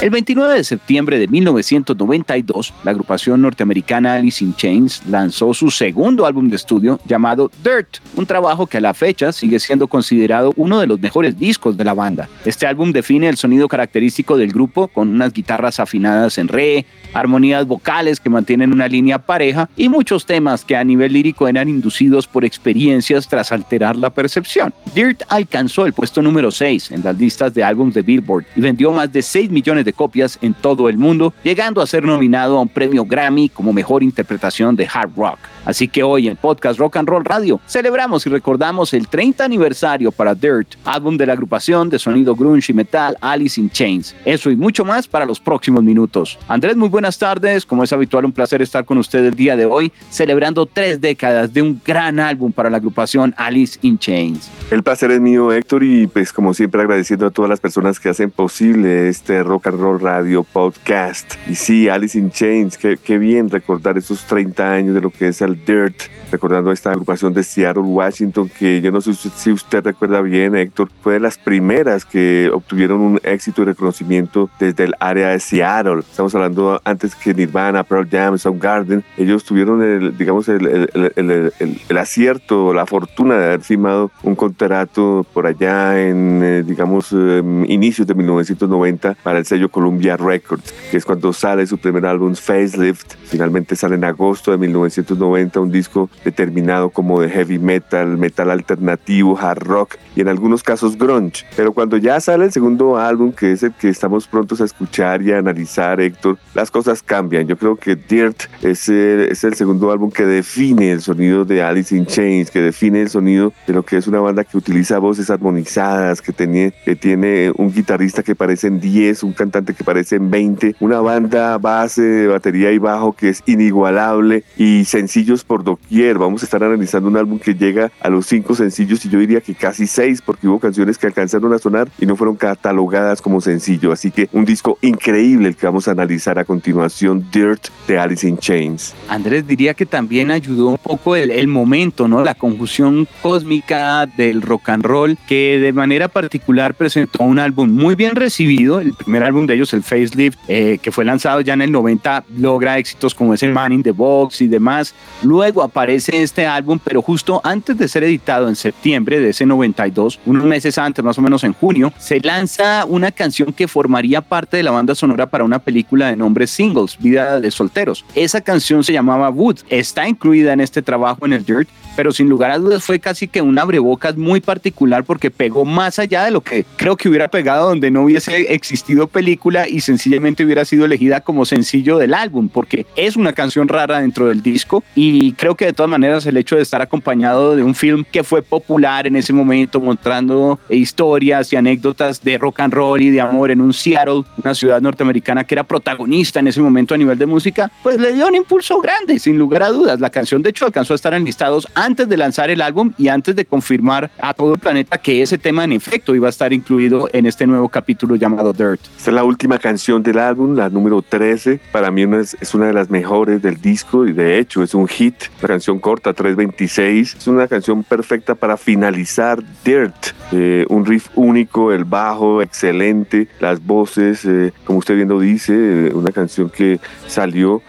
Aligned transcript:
El 0.00 0.10
29 0.10 0.54
de 0.54 0.62
septiembre 0.62 1.18
de 1.18 1.26
1992, 1.26 2.72
la 2.84 2.92
agrupación 2.92 3.42
norteamericana 3.42 4.14
Alice 4.14 4.44
in 4.44 4.54
Chains 4.54 5.02
lanzó 5.08 5.52
su 5.52 5.72
segundo 5.72 6.24
álbum 6.24 6.48
de 6.48 6.54
estudio 6.54 7.00
llamado 7.04 7.50
Dirt, 7.64 7.98
un 8.14 8.24
trabajo 8.24 8.68
que 8.68 8.76
a 8.76 8.80
la 8.80 8.94
fecha 8.94 9.32
sigue 9.32 9.58
siendo 9.58 9.88
considerado 9.88 10.52
uno 10.54 10.78
de 10.78 10.86
los 10.86 11.00
mejores 11.00 11.36
discos 11.36 11.76
de 11.76 11.82
la 11.82 11.94
banda. 11.94 12.28
Este 12.44 12.64
álbum 12.68 12.92
define 12.92 13.28
el 13.28 13.36
sonido 13.36 13.66
característico 13.66 14.36
del 14.36 14.52
grupo 14.52 14.86
con 14.86 15.08
unas 15.08 15.32
guitarras 15.32 15.80
afinadas 15.80 16.38
en 16.38 16.46
re, 16.46 16.86
armonías 17.12 17.66
vocales 17.66 18.20
que 18.20 18.30
mantienen 18.30 18.72
una 18.72 18.86
línea 18.86 19.18
pareja 19.18 19.68
y 19.76 19.88
muchos 19.88 20.24
temas 20.26 20.64
que 20.64 20.76
a 20.76 20.84
nivel 20.84 21.12
lírico 21.12 21.48
eran 21.48 21.68
inducidos 21.68 22.28
por 22.28 22.44
experiencias 22.44 23.26
tras 23.26 23.50
alterar 23.50 23.96
la 23.96 24.10
percepción. 24.10 24.72
Dirt 24.94 25.24
alcanzó 25.28 25.86
el 25.86 25.92
puesto 25.92 26.22
número 26.22 26.52
6 26.52 26.92
en 26.92 27.02
las 27.02 27.18
listas 27.18 27.52
de 27.52 27.64
álbumes 27.64 27.94
de 27.94 28.02
Billboard 28.02 28.44
y 28.54 28.60
vendió 28.60 28.92
más 28.92 29.12
de 29.12 29.22
6 29.22 29.50
millones 29.50 29.84
de 29.84 29.87
copias 29.92 30.38
en 30.42 30.54
todo 30.54 30.88
el 30.88 30.98
mundo, 30.98 31.32
llegando 31.42 31.80
a 31.80 31.86
ser 31.86 32.04
nominado 32.04 32.58
a 32.58 32.62
un 32.62 32.68
premio 32.68 33.04
Grammy 33.04 33.48
como 33.48 33.72
mejor 33.72 34.02
interpretación 34.02 34.76
de 34.76 34.88
hard 34.92 35.10
rock. 35.16 35.38
Así 35.68 35.86
que 35.86 36.02
hoy 36.02 36.28
en 36.28 36.36
Podcast 36.36 36.78
Rock 36.78 36.96
and 36.96 37.06
Roll 37.06 37.26
Radio 37.26 37.60
celebramos 37.66 38.26
y 38.26 38.30
recordamos 38.30 38.94
el 38.94 39.06
30 39.06 39.44
aniversario 39.44 40.10
para 40.10 40.34
Dirt, 40.34 40.76
álbum 40.82 41.18
de 41.18 41.26
la 41.26 41.34
agrupación 41.34 41.90
de 41.90 41.98
sonido 41.98 42.34
grunge 42.34 42.72
y 42.72 42.74
metal 42.74 43.18
Alice 43.20 43.60
in 43.60 43.68
Chains. 43.68 44.16
Eso 44.24 44.50
y 44.50 44.56
mucho 44.56 44.82
más 44.86 45.06
para 45.06 45.26
los 45.26 45.38
próximos 45.38 45.84
minutos. 45.84 46.38
Andrés, 46.48 46.74
muy 46.74 46.88
buenas 46.88 47.18
tardes. 47.18 47.66
Como 47.66 47.84
es 47.84 47.92
habitual, 47.92 48.24
un 48.24 48.32
placer 48.32 48.62
estar 48.62 48.86
con 48.86 48.96
usted 48.96 49.22
el 49.26 49.34
día 49.34 49.56
de 49.56 49.66
hoy, 49.66 49.92
celebrando 50.08 50.64
tres 50.64 51.02
décadas 51.02 51.52
de 51.52 51.60
un 51.60 51.78
gran 51.84 52.18
álbum 52.18 52.50
para 52.50 52.70
la 52.70 52.78
agrupación 52.78 53.34
Alice 53.36 53.78
in 53.82 53.98
Chains. 53.98 54.50
El 54.70 54.82
placer 54.82 55.10
es 55.10 55.20
mío, 55.20 55.52
Héctor, 55.52 55.84
y 55.84 56.06
pues 56.06 56.32
como 56.32 56.54
siempre 56.54 56.80
agradeciendo 56.80 57.26
a 57.26 57.30
todas 57.30 57.50
las 57.50 57.60
personas 57.60 58.00
que 58.00 58.08
hacen 58.08 58.30
posible 58.30 59.10
este 59.10 59.42
Rock 59.42 59.66
and 59.66 59.80
Roll 59.80 60.00
Radio 60.00 60.44
Podcast. 60.44 61.34
Y 61.46 61.56
sí, 61.56 61.90
Alice 61.90 62.18
in 62.18 62.30
Chains, 62.30 62.78
qué, 62.78 62.96
qué 62.96 63.18
bien 63.18 63.50
recordar 63.50 63.98
esos 63.98 64.24
30 64.24 64.72
años 64.72 64.94
de 64.94 65.02
lo 65.02 65.10
que 65.10 65.28
es 65.28 65.42
el 65.42 65.57
Dirt, 65.66 66.02
recordando 66.30 66.72
esta 66.72 66.90
agrupación 66.90 67.32
de 67.34 67.42
Seattle, 67.42 67.82
Washington, 67.82 68.50
que 68.58 68.80
yo 68.80 68.90
no 68.90 69.00
sé 69.00 69.14
si 69.14 69.52
usted 69.52 69.84
recuerda 69.84 70.20
bien, 70.20 70.54
Héctor, 70.56 70.90
fue 71.02 71.14
de 71.14 71.20
las 71.20 71.38
primeras 71.38 72.04
que 72.04 72.50
obtuvieron 72.52 73.00
un 73.00 73.20
éxito 73.22 73.62
y 73.62 73.64
reconocimiento 73.66 74.50
desde 74.58 74.84
el 74.84 74.94
área 75.00 75.28
de 75.28 75.40
Seattle. 75.40 76.00
Estamos 76.00 76.34
hablando 76.34 76.80
antes 76.84 77.14
que 77.14 77.34
Nirvana, 77.34 77.84
Pearl 77.84 78.08
Jam, 78.08 78.38
Soundgarden. 78.38 79.04
Ellos 79.16 79.44
tuvieron, 79.44 79.82
el, 79.82 80.16
digamos, 80.16 80.48
el, 80.48 80.66
el, 80.66 81.52
el, 81.88 81.98
acierto, 81.98 82.72
la 82.72 82.86
fortuna 82.86 83.36
de 83.36 83.44
haber 83.44 83.60
firmado 83.60 84.10
un 84.22 84.34
contrato 84.34 85.26
por 85.32 85.46
allá 85.46 86.00
en, 86.00 86.42
eh, 86.42 86.62
digamos, 86.62 87.12
em, 87.12 87.64
inicios 87.70 88.06
de 88.06 88.14
1990 88.14 89.16
para 89.22 89.38
el 89.38 89.46
sello 89.46 89.68
Columbia 89.68 90.16
Records, 90.16 90.72
que 90.90 90.96
es 90.96 91.04
cuando 91.04 91.32
sale 91.32 91.66
su 91.66 91.78
primer 91.78 92.06
álbum 92.06 92.34
Facelift. 92.34 93.14
Finalmente 93.24 93.76
sale 93.76 93.96
en 93.96 94.04
agosto 94.04 94.50
de 94.50 94.58
1990 94.58 95.37
un 95.56 95.70
disco 95.70 96.10
determinado 96.24 96.90
como 96.90 97.20
de 97.20 97.30
heavy 97.30 97.58
metal, 97.58 98.18
metal 98.18 98.50
alternativo, 98.50 99.38
hard 99.38 99.62
rock 99.62 99.96
y 100.14 100.20
en 100.20 100.28
algunos 100.28 100.62
casos 100.62 100.98
grunge. 100.98 101.44
Pero 101.56 101.72
cuando 101.72 101.96
ya 101.96 102.20
sale 102.20 102.44
el 102.44 102.52
segundo 102.52 102.96
álbum, 102.96 103.32
que 103.32 103.52
es 103.52 103.62
el 103.62 103.72
que 103.72 103.88
estamos 103.88 104.26
prontos 104.26 104.60
a 104.60 104.64
escuchar 104.64 105.22
y 105.22 105.32
a 105.32 105.38
analizar, 105.38 106.00
Héctor, 106.00 106.38
las 106.54 106.70
cosas 106.70 107.02
cambian. 107.02 107.46
Yo 107.46 107.56
creo 107.56 107.76
que 107.76 107.96
Dirt 107.96 108.42
es 108.62 108.88
el, 108.88 109.28
es 109.30 109.44
el 109.44 109.54
segundo 109.54 109.90
álbum 109.92 110.10
que 110.10 110.24
define 110.24 110.92
el 110.92 111.00
sonido 111.00 111.44
de 111.44 111.62
Alice 111.62 111.96
in 111.96 112.06
Chains, 112.06 112.50
que 112.50 112.60
define 112.60 113.02
el 113.02 113.10
sonido 113.10 113.52
de 113.66 113.72
lo 113.72 113.84
que 113.84 113.96
es 113.96 114.06
una 114.06 114.20
banda 114.20 114.44
que 114.44 114.56
utiliza 114.56 114.98
voces 114.98 115.30
armonizadas, 115.30 116.20
que 116.20 116.32
tiene, 116.32 116.72
que 116.84 116.96
tiene 116.96 117.52
un 117.56 117.72
guitarrista 117.72 118.22
que 118.22 118.34
parece 118.34 118.66
en 118.66 118.80
10, 118.80 119.22
un 119.22 119.32
cantante 119.32 119.74
que 119.74 119.84
parece 119.84 120.16
en 120.16 120.30
20, 120.30 120.76
una 120.80 121.00
banda 121.00 121.58
base 121.58 122.02
de 122.02 122.26
batería 122.26 122.72
y 122.72 122.78
bajo 122.78 123.12
que 123.12 123.28
es 123.28 123.42
inigualable 123.46 124.44
y 124.56 124.84
sencillo 124.84 125.27
por 125.44 125.62
doquier. 125.62 126.18
Vamos 126.18 126.42
a 126.42 126.46
estar 126.46 126.62
analizando 126.64 127.08
un 127.08 127.16
álbum 127.16 127.38
que 127.38 127.54
llega 127.54 127.92
a 128.00 128.08
los 128.08 128.26
cinco 128.26 128.54
sencillos 128.54 129.04
y 129.04 129.10
yo 129.10 129.18
diría 129.18 129.40
que 129.40 129.54
casi 129.54 129.86
seis 129.86 130.22
porque 130.22 130.48
hubo 130.48 130.58
canciones 130.58 130.96
que 130.96 131.06
alcanzaron 131.06 131.52
a 131.52 131.58
sonar 131.58 131.88
y 131.98 132.06
no 132.06 132.16
fueron 132.16 132.36
catalogadas 132.36 133.20
como 133.20 133.40
sencillo. 133.40 133.92
Así 133.92 134.10
que 134.10 134.28
un 134.32 134.44
disco 134.44 134.78
increíble 134.80 135.48
el 135.48 135.56
que 135.56 135.66
vamos 135.66 135.86
a 135.88 135.90
analizar 135.90 136.38
a 136.38 136.44
continuación, 136.44 137.26
Dirt 137.30 137.68
de 137.86 137.98
Alice 137.98 138.26
in 138.26 138.38
Chains. 138.38 138.94
Andrés 139.08 139.46
diría 139.46 139.74
que 139.74 139.84
también 139.84 140.30
ayudó 140.30 140.68
un 140.68 140.78
poco 140.78 141.14
el, 141.14 141.48
momento, 141.48 142.08
¿no? 142.08 142.22
La 142.24 142.34
conjunción 142.34 143.06
cósmica 143.22 144.06
del 144.06 144.42
rock 144.42 144.70
and 144.70 144.84
roll 144.84 145.18
que 145.26 145.58
de 145.58 145.72
manera 145.72 146.08
particular 146.08 146.74
presentó 146.74 147.24
un 147.24 147.38
álbum 147.38 147.70
muy 147.70 147.94
bien 147.94 148.16
recibido. 148.16 148.80
El 148.80 148.94
primer 148.94 149.22
álbum 149.24 149.46
de 149.46 149.54
ellos, 149.54 149.72
el 149.74 149.82
Facelift, 149.82 150.38
eh, 150.48 150.78
que 150.80 150.92
fue 150.92 151.04
lanzado 151.04 151.40
ya 151.40 151.54
en 151.54 151.62
el 151.62 151.72
90, 151.72 152.24
logra 152.36 152.78
éxitos 152.78 153.14
como 153.14 153.34
ese 153.34 153.48
Man 153.48 153.72
in 153.72 153.82
the 153.82 153.92
Box 153.92 154.40
y 154.40 154.48
demás. 154.48 154.94
Luego 155.22 155.62
aparece 155.62 156.22
este 156.22 156.46
álbum, 156.46 156.78
pero 156.82 157.02
justo 157.02 157.40
antes 157.42 157.76
de 157.76 157.88
ser 157.88 158.04
editado 158.04 158.48
en 158.48 158.54
septiembre 158.54 159.18
de 159.18 159.30
ese 159.30 159.46
92, 159.46 160.20
unos 160.26 160.44
meses 160.44 160.78
antes, 160.78 161.04
más 161.04 161.18
o 161.18 161.22
menos 161.22 161.42
en 161.42 161.54
junio, 161.54 161.92
se 161.98 162.20
lanza 162.20 162.84
una 162.84 163.10
canción 163.10 163.52
que 163.52 163.66
formaría 163.66 164.20
parte 164.20 164.56
de 164.56 164.62
la 164.62 164.70
banda 164.70 164.94
sonora 164.94 165.26
para 165.26 165.44
una 165.44 165.58
película 165.58 166.08
de 166.08 166.16
nombre 166.16 166.46
Singles, 166.46 166.98
Vida 166.98 167.40
de 167.40 167.50
Solteros. 167.50 168.04
Esa 168.14 168.40
canción 168.40 168.84
se 168.84 168.92
llamaba 168.92 169.30
Wood, 169.30 169.58
está 169.68 170.08
incluida 170.08 170.52
en 170.52 170.60
este 170.60 170.82
trabajo 170.82 171.26
en 171.26 171.32
el 171.32 171.44
Dirt 171.44 171.68
pero 171.98 172.12
sin 172.12 172.28
lugar 172.28 172.52
a 172.52 172.58
dudas 172.58 172.84
fue 172.84 173.00
casi 173.00 173.26
que 173.26 173.42
un 173.42 173.58
abrebocas 173.58 174.16
muy 174.16 174.40
particular 174.40 175.02
porque 175.02 175.32
pegó 175.32 175.64
más 175.64 175.98
allá 175.98 176.26
de 176.26 176.30
lo 176.30 176.42
que 176.42 176.64
creo 176.76 176.96
que 176.96 177.08
hubiera 177.08 177.26
pegado 177.26 177.70
donde 177.70 177.90
no 177.90 178.04
hubiese 178.04 178.54
existido 178.54 179.08
película 179.08 179.68
y 179.68 179.80
sencillamente 179.80 180.44
hubiera 180.44 180.64
sido 180.64 180.84
elegida 180.84 181.22
como 181.22 181.44
sencillo 181.44 181.98
del 181.98 182.14
álbum, 182.14 182.50
porque 182.50 182.86
es 182.94 183.16
una 183.16 183.32
canción 183.32 183.66
rara 183.66 183.98
dentro 183.98 184.28
del 184.28 184.44
disco 184.44 184.84
y 184.94 185.07
creo 185.32 185.54
que 185.54 185.66
de 185.66 185.72
todas 185.72 185.90
maneras 185.90 186.26
el 186.26 186.36
hecho 186.36 186.56
de 186.56 186.62
estar 186.62 186.82
acompañado 186.82 187.56
de 187.56 187.62
un 187.62 187.74
film 187.74 188.04
que 188.10 188.24
fue 188.24 188.42
popular 188.42 189.06
en 189.06 189.16
ese 189.16 189.32
momento, 189.32 189.80
mostrando 189.80 190.58
historias 190.68 191.52
y 191.52 191.56
anécdotas 191.56 192.22
de 192.22 192.38
rock 192.38 192.60
and 192.60 192.74
roll 192.74 193.00
y 193.00 193.10
de 193.10 193.20
amor 193.20 193.50
en 193.50 193.60
un 193.60 193.72
Seattle, 193.72 194.24
una 194.42 194.54
ciudad 194.54 194.80
norteamericana 194.80 195.44
que 195.44 195.54
era 195.54 195.64
protagonista 195.64 196.40
en 196.40 196.48
ese 196.48 196.60
momento 196.60 196.94
a 196.94 196.98
nivel 196.98 197.18
de 197.18 197.26
música, 197.26 197.70
pues 197.82 197.98
le 197.98 198.12
dio 198.12 198.26
un 198.26 198.34
impulso 198.34 198.80
grande, 198.80 199.18
sin 199.18 199.38
lugar 199.38 199.62
a 199.62 199.68
dudas. 199.68 200.00
La 200.00 200.10
canción 200.10 200.42
de 200.42 200.50
hecho 200.50 200.66
alcanzó 200.66 200.94
a 200.94 200.96
estar 200.96 201.14
en 201.14 201.24
listados 201.24 201.68
antes 201.74 202.08
de 202.08 202.16
lanzar 202.16 202.50
el 202.50 202.60
álbum 202.60 202.92
y 202.98 203.08
antes 203.08 203.36
de 203.36 203.44
confirmar 203.44 204.10
a 204.20 204.34
todo 204.34 204.54
el 204.54 204.58
planeta 204.58 204.98
que 204.98 205.22
ese 205.22 205.38
tema 205.38 205.64
en 205.64 205.72
efecto 205.72 206.14
iba 206.14 206.26
a 206.26 206.30
estar 206.30 206.52
incluido 206.52 207.08
en 207.12 207.26
este 207.26 207.46
nuevo 207.46 207.68
capítulo 207.68 208.16
llamado 208.16 208.52
Dirt. 208.52 208.80
Esta 208.96 209.10
es 209.10 209.14
la 209.14 209.24
última 209.24 209.58
canción 209.58 210.02
del 210.02 210.18
álbum, 210.18 210.54
la 210.56 210.68
número 210.68 211.02
13. 211.02 211.60
Para 211.72 211.90
mí 211.90 212.02
es, 212.16 212.36
es 212.40 212.54
una 212.54 212.66
de 212.66 212.72
las 212.72 212.90
mejores 212.90 213.42
del 213.42 213.60
disco 213.60 214.06
y 214.06 214.12
de 214.12 214.38
hecho 214.38 214.62
es 214.62 214.74
un 214.74 214.88
hit. 214.98 215.14
La 215.40 215.48
canción 215.48 215.78
corta, 215.78 216.12
326. 216.12 217.14
Es 217.14 217.26
una 217.28 217.46
canción 217.46 217.84
perfecta 217.84 218.34
para 218.34 218.56
finalizar 218.56 219.42
Dirt. 219.64 219.94
Eh, 220.32 220.66
un 220.68 220.84
riff 220.84 221.08
único, 221.14 221.72
el 221.72 221.84
bajo 221.84 222.42
excelente, 222.42 223.28
las 223.38 223.64
voces, 223.64 224.24
eh, 224.24 224.52
como 224.64 224.80
usted 224.80 224.96
bien 224.96 225.08
lo 225.08 225.20
dice, 225.20 225.54
eh, 225.54 225.94
una 225.94 226.10
canción 226.10 226.50
que 226.50 226.80
salió 227.06 227.62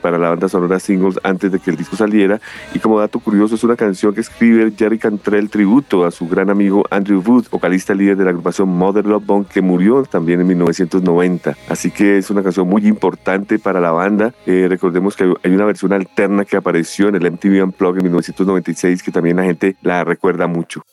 para 0.00 0.18
la 0.18 0.30
banda 0.30 0.48
sonora 0.48 0.78
singles 0.80 1.18
antes 1.22 1.52
de 1.52 1.58
que 1.58 1.70
el 1.70 1.76
disco 1.76 1.96
saliera. 1.96 2.40
Y 2.74 2.78
como 2.78 2.98
dato 2.98 3.20
curioso, 3.20 3.54
es 3.54 3.64
una 3.64 3.76
canción 3.76 4.14
que 4.14 4.20
escribe 4.20 4.72
Jerry 4.76 4.98
Cantrell 4.98 5.50
tributo 5.50 6.04
a 6.04 6.10
su 6.10 6.28
gran 6.28 6.50
amigo 6.50 6.84
Andrew 6.90 7.22
Wood, 7.24 7.46
vocalista 7.50 7.94
líder 7.94 8.16
de 8.16 8.24
la 8.24 8.30
agrupación 8.30 8.68
Mother 8.68 9.06
Love 9.06 9.26
Bone, 9.26 9.46
que 9.52 9.60
murió 9.60 10.02
también 10.04 10.40
en 10.40 10.46
1990. 10.46 11.56
Así 11.68 11.90
que 11.90 12.18
es 12.18 12.30
una 12.30 12.42
canción 12.42 12.68
muy 12.68 12.86
importante 12.86 13.58
para 13.58 13.80
la 13.80 13.90
banda. 13.90 14.34
Eh, 14.46 14.66
recordemos 14.68 15.16
que 15.16 15.24
hay 15.42 15.52
una 15.52 15.64
versión 15.64 15.92
alterna 15.92 16.44
que 16.44 16.56
apareció 16.56 17.08
en 17.08 17.16
el 17.16 17.30
MTV 17.30 17.62
Unplugged 17.62 17.98
en 17.98 18.04
1996 18.04 19.02
que 19.02 19.12
también 19.12 19.36
la 19.36 19.44
gente 19.44 19.76
la 19.82 20.04
recuerda 20.04 20.46
mucho. 20.46 20.84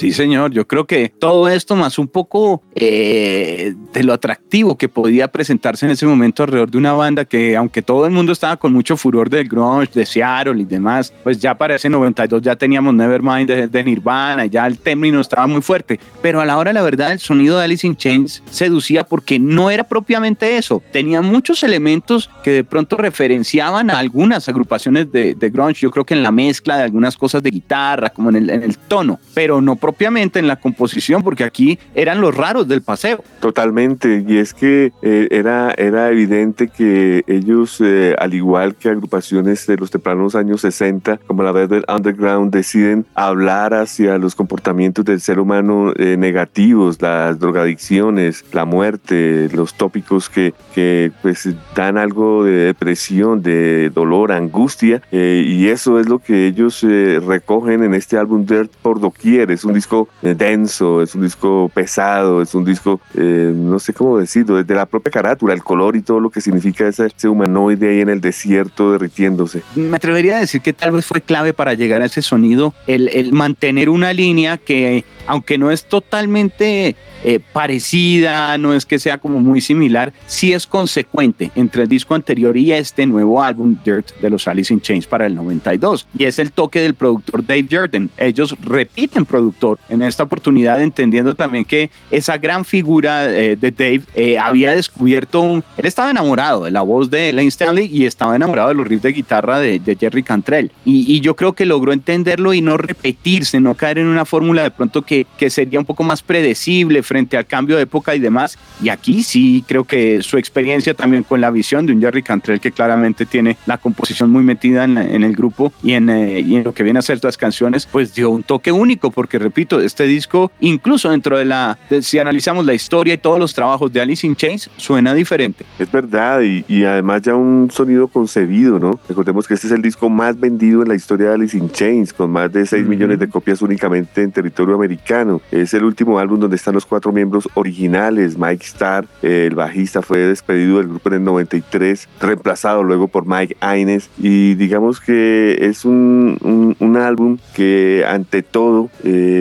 Sí, 0.00 0.12
señor. 0.12 0.50
Yo 0.50 0.66
creo 0.66 0.86
que 0.86 1.10
todo 1.10 1.46
esto 1.46 1.76
más 1.76 1.98
un 1.98 2.08
poco 2.08 2.62
eh, 2.74 3.74
de 3.92 4.02
lo 4.02 4.14
atractivo 4.14 4.78
que 4.78 4.88
podía 4.88 5.28
presentarse 5.28 5.84
en 5.84 5.92
ese 5.92 6.06
momento 6.06 6.42
alrededor 6.42 6.70
de 6.70 6.78
una 6.78 6.94
banda 6.94 7.26
que, 7.26 7.54
aunque 7.54 7.82
todo 7.82 8.06
el 8.06 8.10
mundo 8.10 8.32
estaba 8.32 8.56
con 8.56 8.72
mucho 8.72 8.96
furor 8.96 9.28
del 9.28 9.46
grunge, 9.46 9.92
de 9.92 10.06
Seattle 10.06 10.58
y 10.58 10.64
demás, 10.64 11.12
pues 11.22 11.38
ya 11.38 11.54
para 11.54 11.74
ese 11.74 11.90
92 11.90 12.40
ya 12.40 12.56
teníamos 12.56 12.94
Nevermind 12.94 13.46
de, 13.46 13.68
de 13.68 13.84
Nirvana, 13.84 14.46
ya 14.46 14.66
el 14.66 14.78
término 14.78 15.20
estaba 15.20 15.46
muy 15.46 15.60
fuerte. 15.60 16.00
Pero 16.22 16.40
a 16.40 16.46
la 16.46 16.56
hora, 16.56 16.72
la 16.72 16.80
verdad, 16.80 17.12
el 17.12 17.18
sonido 17.18 17.58
de 17.58 17.64
Alice 17.64 17.86
in 17.86 17.94
Chains 17.94 18.42
seducía 18.50 19.04
porque 19.04 19.38
no 19.38 19.70
era 19.70 19.84
propiamente 19.84 20.56
eso. 20.56 20.82
Tenía 20.92 21.20
muchos 21.20 21.62
elementos 21.62 22.30
que 22.42 22.52
de 22.52 22.64
pronto 22.64 22.96
referenciaban 22.96 23.90
a 23.90 23.98
algunas 23.98 24.48
agrupaciones 24.48 25.12
de, 25.12 25.34
de 25.34 25.50
grunge. 25.50 25.82
Yo 25.82 25.90
creo 25.90 26.06
que 26.06 26.14
en 26.14 26.22
la 26.22 26.32
mezcla 26.32 26.78
de 26.78 26.84
algunas 26.84 27.18
cosas 27.18 27.42
de 27.42 27.50
guitarra, 27.50 28.08
como 28.08 28.30
en 28.30 28.36
el, 28.36 28.48
en 28.48 28.62
el 28.62 28.78
tono, 28.78 29.20
pero 29.34 29.60
no 29.60 29.76
propiamente 29.76 29.89
en 30.00 30.46
la 30.46 30.56
composición, 30.56 31.22
porque 31.22 31.44
aquí 31.44 31.78
eran 31.94 32.20
los 32.20 32.36
raros 32.36 32.66
del 32.68 32.82
paseo. 32.82 33.22
Totalmente, 33.40 34.24
y 34.26 34.38
es 34.38 34.54
que 34.54 34.92
eh, 35.02 35.28
era, 35.30 35.72
era 35.76 36.10
evidente 36.10 36.68
que 36.68 37.22
ellos, 37.26 37.80
eh, 37.80 38.14
al 38.18 38.34
igual 38.34 38.74
que 38.74 38.88
agrupaciones 38.88 39.66
de 39.66 39.76
los 39.76 39.90
tempranos 39.90 40.34
años 40.34 40.62
60, 40.62 41.18
como 41.26 41.42
la 41.42 41.52
Velvet 41.52 41.84
Underground, 41.90 42.52
deciden 42.52 43.06
hablar 43.14 43.74
hacia 43.74 44.18
los 44.18 44.34
comportamientos 44.34 45.04
del 45.04 45.20
ser 45.20 45.38
humano 45.38 45.92
eh, 45.96 46.16
negativos, 46.16 47.00
las 47.00 47.38
drogadicciones, 47.38 48.44
la 48.52 48.64
muerte, 48.64 49.48
los 49.52 49.74
tópicos 49.74 50.28
que, 50.28 50.54
que 50.74 51.12
pues 51.22 51.48
dan 51.74 51.98
algo 51.98 52.44
de 52.44 52.52
depresión, 52.52 53.42
de 53.42 53.90
dolor, 53.90 54.32
angustia, 54.32 55.02
y 55.10 55.68
eso 55.68 55.98
es 55.98 56.08
lo 56.08 56.18
que 56.18 56.46
ellos 56.46 56.82
recogen 56.82 57.82
en 57.82 57.94
este 57.94 58.16
álbum 58.16 58.44
Dirt 58.44 58.70
por 58.82 59.00
doquier. 59.00 59.50
Es 59.50 59.64
un 59.64 59.74
disco 59.80 60.08
eh, 60.22 60.34
denso, 60.34 61.02
es 61.02 61.14
un 61.14 61.22
disco 61.22 61.70
pesado, 61.72 62.42
es 62.42 62.54
un 62.54 62.64
disco, 62.64 63.00
eh, 63.14 63.52
no 63.54 63.78
sé 63.78 63.92
cómo 63.94 64.18
decirlo, 64.18 64.56
desde 64.56 64.74
la 64.74 64.86
propia 64.86 65.10
carátula, 65.10 65.54
el 65.54 65.62
color 65.62 65.96
y 65.96 66.02
todo 66.02 66.20
lo 66.20 66.30
que 66.30 66.40
significa 66.40 66.86
ese, 66.86 67.06
ese 67.06 67.28
humanoide 67.28 67.90
ahí 67.90 68.00
en 68.00 68.10
el 68.10 68.20
desierto 68.20 68.92
derritiéndose. 68.92 69.62
Me 69.74 69.96
atrevería 69.96 70.36
a 70.36 70.40
decir 70.40 70.60
que 70.60 70.72
tal 70.72 70.92
vez 70.92 71.06
fue 71.06 71.22
clave 71.22 71.54
para 71.54 71.74
llegar 71.74 72.02
a 72.02 72.06
ese 72.06 72.22
sonido, 72.22 72.74
el, 72.86 73.08
el 73.08 73.32
mantener 73.32 73.88
una 73.88 74.12
línea 74.12 74.58
que, 74.58 75.04
aunque 75.26 75.56
no 75.56 75.70
es 75.70 75.84
totalmente 75.84 76.96
eh, 77.22 77.38
parecida, 77.52 78.56
no 78.56 78.72
es 78.72 78.86
que 78.86 78.98
sea 78.98 79.18
como 79.18 79.40
muy 79.40 79.60
similar, 79.60 80.12
sí 80.26 80.52
es 80.52 80.66
consecuente 80.66 81.50
entre 81.54 81.82
el 81.82 81.88
disco 81.88 82.14
anterior 82.14 82.56
y 82.56 82.72
este 82.72 83.06
nuevo 83.06 83.42
álbum 83.42 83.76
Dirt 83.84 84.12
de 84.20 84.30
los 84.30 84.48
Alice 84.48 84.72
in 84.72 84.80
Chains 84.80 85.06
para 85.06 85.26
el 85.26 85.34
92. 85.34 86.06
Y 86.16 86.24
es 86.24 86.38
el 86.38 86.52
toque 86.52 86.80
del 86.80 86.94
productor 86.94 87.44
Dave 87.44 87.66
Jordan. 87.70 88.10
Ellos 88.16 88.56
repiten 88.62 89.26
productor 89.26 89.69
en 89.88 90.02
esta 90.02 90.22
oportunidad, 90.22 90.80
entendiendo 90.82 91.34
también 91.34 91.64
que 91.64 91.90
esa 92.10 92.38
gran 92.38 92.64
figura 92.64 93.30
eh, 93.30 93.56
de 93.56 93.70
Dave 93.70 94.02
eh, 94.14 94.38
había 94.38 94.72
descubierto, 94.72 95.40
un, 95.40 95.64
él 95.76 95.86
estaba 95.86 96.10
enamorado 96.10 96.64
de 96.64 96.70
la 96.70 96.82
voz 96.82 97.10
de 97.10 97.32
Lane 97.32 97.48
Stanley 97.48 97.86
y 97.92 98.06
estaba 98.06 98.36
enamorado 98.36 98.68
de 98.68 98.74
los 98.74 98.86
riffs 98.86 99.02
de 99.02 99.12
guitarra 99.12 99.58
de, 99.58 99.78
de 99.78 99.96
Jerry 99.96 100.22
Cantrell. 100.22 100.70
Y, 100.84 101.14
y, 101.14 101.20
yo 101.20 101.36
creo 101.36 101.52
que 101.52 101.66
logró 101.66 101.92
entenderlo 101.92 102.54
y 102.54 102.62
no 102.62 102.76
repetirse, 102.76 103.60
no 103.60 103.74
caer 103.74 103.98
en 103.98 104.06
una 104.06 104.24
fórmula 104.24 104.62
de 104.62 104.70
pronto 104.70 105.02
que, 105.02 105.26
que 105.38 105.50
sería 105.50 105.78
un 105.78 105.84
poco 105.84 106.02
más 106.02 106.22
predecible 106.22 107.02
frente 107.02 107.36
al 107.36 107.46
cambio 107.46 107.76
de 107.76 107.82
época 107.82 108.14
y 108.14 108.18
demás. 108.18 108.58
Y 108.82 108.88
aquí 108.88 109.22
sí 109.22 109.64
creo 109.66 109.84
que 109.84 110.22
su 110.22 110.38
experiencia 110.38 110.94
también 110.94 111.22
con 111.22 111.40
la 111.40 111.50
visión 111.50 111.86
de 111.86 111.92
un 111.92 112.00
Jerry 112.00 112.22
Cantrell 112.22 112.60
que 112.60 112.72
claramente 112.72 113.26
tiene 113.26 113.56
la 113.66 113.78
composición 113.78 114.30
muy 114.30 114.42
metida 114.42 114.84
en, 114.84 114.98
en 114.98 115.22
el 115.22 115.34
grupo 115.34 115.72
y 115.82 115.92
en, 115.92 116.08
eh, 116.10 116.40
y 116.40 116.56
en 116.56 116.64
lo 116.64 116.72
que 116.72 116.82
viene 116.82 116.98
a 116.98 117.02
ser 117.02 117.20
las 117.22 117.36
canciones, 117.36 117.86
pues 117.86 118.14
dio 118.14 118.30
un 118.30 118.42
toque 118.42 118.72
único 118.72 119.10
porque 119.10 119.38
repito, 119.38 119.59
este 119.80 120.04
disco, 120.04 120.50
incluso 120.60 121.10
dentro 121.10 121.38
de 121.38 121.44
la, 121.44 121.78
de, 121.88 122.02
si 122.02 122.18
analizamos 122.18 122.64
la 122.64 122.74
historia 122.74 123.14
y 123.14 123.18
todos 123.18 123.38
los 123.38 123.54
trabajos 123.54 123.92
de 123.92 124.00
Alice 124.00 124.26
in 124.26 124.36
Chains, 124.36 124.70
suena 124.76 125.14
diferente. 125.14 125.64
Es 125.78 125.90
verdad, 125.90 126.42
y, 126.42 126.64
y, 126.68 126.84
además 126.84 127.22
ya 127.22 127.34
un 127.34 127.70
sonido 127.70 128.08
concebido, 128.08 128.78
¿no? 128.78 128.98
Recordemos 129.08 129.46
que 129.46 129.54
este 129.54 129.66
es 129.66 129.72
el 129.72 129.82
disco 129.82 130.08
más 130.08 130.38
vendido 130.38 130.82
en 130.82 130.88
la 130.88 130.94
historia 130.94 131.28
de 131.28 131.34
Alice 131.34 131.56
in 131.56 131.70
Chains, 131.70 132.12
con 132.12 132.30
más 132.30 132.52
de 132.52 132.66
6 132.66 132.82
mm 132.82 132.86
-hmm. 132.86 132.88
millones 132.88 133.18
de 133.18 133.28
copias 133.28 133.62
únicamente 133.62 134.22
en 134.22 134.32
territorio 134.32 134.74
americano. 134.74 135.40
Es 135.50 135.74
el 135.74 135.84
último 135.84 136.18
álbum 136.18 136.40
donde 136.40 136.56
están 136.56 136.74
los 136.74 136.86
cuatro 136.86 137.12
miembros 137.12 137.48
originales. 137.54 138.36
Mike 138.38 138.64
Starr, 138.64 139.06
el 139.22 139.54
bajista, 139.54 140.02
fue 140.02 140.18
despedido 140.18 140.78
del 140.78 140.88
grupo 140.88 141.08
en 141.08 141.14
el 141.16 141.24
93, 141.24 142.08
reemplazado 142.20 142.82
luego 142.82 143.08
por 143.08 143.26
Mike 143.26 143.56
Aines, 143.60 144.10
y 144.18 144.54
digamos 144.54 145.00
que 145.00 145.58
es 145.60 145.84
un, 145.84 146.38
un, 146.42 146.76
un 146.78 146.96
álbum 146.96 147.38
que 147.54 148.04
ante 148.08 148.42
todo 148.42 148.90
eh, 149.04 149.39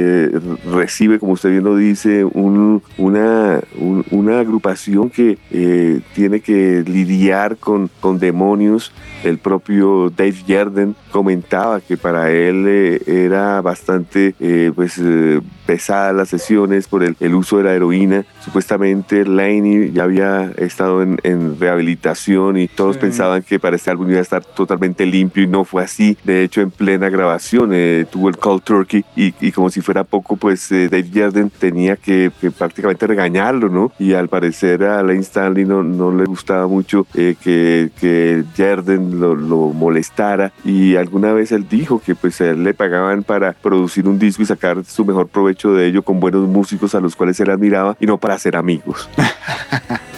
recibe, 0.71 1.19
como 1.19 1.33
usted 1.33 1.49
bien 1.49 1.63
lo 1.63 1.75
dice, 1.75 2.23
un, 2.23 2.81
una, 2.97 3.61
un, 3.77 4.05
una 4.11 4.39
agrupación 4.39 5.09
que 5.09 5.37
eh, 5.51 6.01
tiene 6.13 6.41
que 6.41 6.83
lidiar 6.85 7.57
con, 7.57 7.89
con, 7.99 8.19
demonios. 8.19 8.91
El 9.23 9.37
propio 9.37 10.09
Dave 10.09 10.33
Jerden 10.45 10.95
comentaba 11.11 11.81
que 11.81 11.97
para 11.97 12.31
él 12.31 12.65
eh, 12.67 13.01
era 13.05 13.61
bastante 13.61 14.33
pues, 14.75 15.01
pesada 15.65 16.13
las 16.13 16.29
sesiones 16.29 16.87
por 16.87 17.03
el, 17.03 17.15
el, 17.19 17.35
uso 17.35 17.57
de 17.57 17.63
la 17.63 17.73
heroína. 17.73 18.25
Supuestamente 18.43 19.25
Laney 19.25 19.91
ya 19.91 20.03
había 20.03 20.51
estado 20.57 21.03
en, 21.03 21.17
en 21.23 21.59
rehabilitación 21.59 22.57
y 22.57 22.67
todos 22.67 22.95
sí. 22.95 23.01
pensaban 23.01 23.43
que 23.43 23.59
para 23.59 23.75
este 23.75 23.91
álbum 23.91 24.09
iba 24.09 24.19
a 24.19 24.23
estar 24.23 24.43
totalmente 24.43 25.05
limpio 25.05 25.43
y 25.43 25.47
no 25.47 25.65
fue 25.65 25.83
así. 25.83 26.17
De 26.23 26.43
hecho, 26.43 26.61
en 26.61 26.71
plena 26.71 27.09
grabación 27.09 27.69
tuvo 28.09 28.29
el 28.29 28.37
Cold 28.37 28.63
Turkey 28.63 29.03
y, 29.15 29.33
y 29.41 29.51
como 29.51 29.69
si 29.69 29.81
fuera 29.81 29.88
poco, 30.03 30.37
pues 30.37 30.71
eh, 30.71 30.89
Dave 30.89 31.09
Jarden 31.13 31.49
tenía 31.49 31.95
que, 31.95 32.31
prácticamente 32.57 33.07
regañarlo, 33.07 33.69
¿no? 33.69 33.91
Y 33.99 34.13
al 34.13 34.29
parecer 34.29 34.83
a 34.83 35.01
Lane 35.03 35.19
Stanley 35.19 35.65
no, 35.65 35.83
no 35.83 36.11
le 36.11 36.25
gustaba 36.25 36.67
mucho 36.67 37.05
eh, 37.15 37.35
que, 37.41 37.89
que 37.99 38.43
Jarden 38.55 39.19
lo, 39.19 39.35
lo, 39.35 39.69
molestara 39.69 40.51
y 40.63 40.95
alguna 40.95 41.31
vez 41.33 41.51
él 41.51 41.67
dijo 41.69 41.99
que 41.99 42.15
pues 42.15 42.39
le 42.39 42.73
pagaban 42.73 43.23
para 43.23 43.53
producir 43.53 44.07
un 44.07 44.19
disco 44.19 44.41
y 44.43 44.45
sacar 44.45 44.83
su 44.83 45.05
mejor 45.05 45.27
provecho 45.27 45.73
de 45.73 45.87
ello 45.87 46.01
con 46.03 46.19
buenos 46.19 46.47
músicos 46.47 46.95
a 46.95 46.99
los 46.99 47.15
cuales 47.15 47.39
él 47.39 47.49
admiraba 47.49 47.95
y 47.99 48.05
no 48.05 48.17
para 48.17 48.37
ser 48.39 48.55
amigos. 48.55 49.09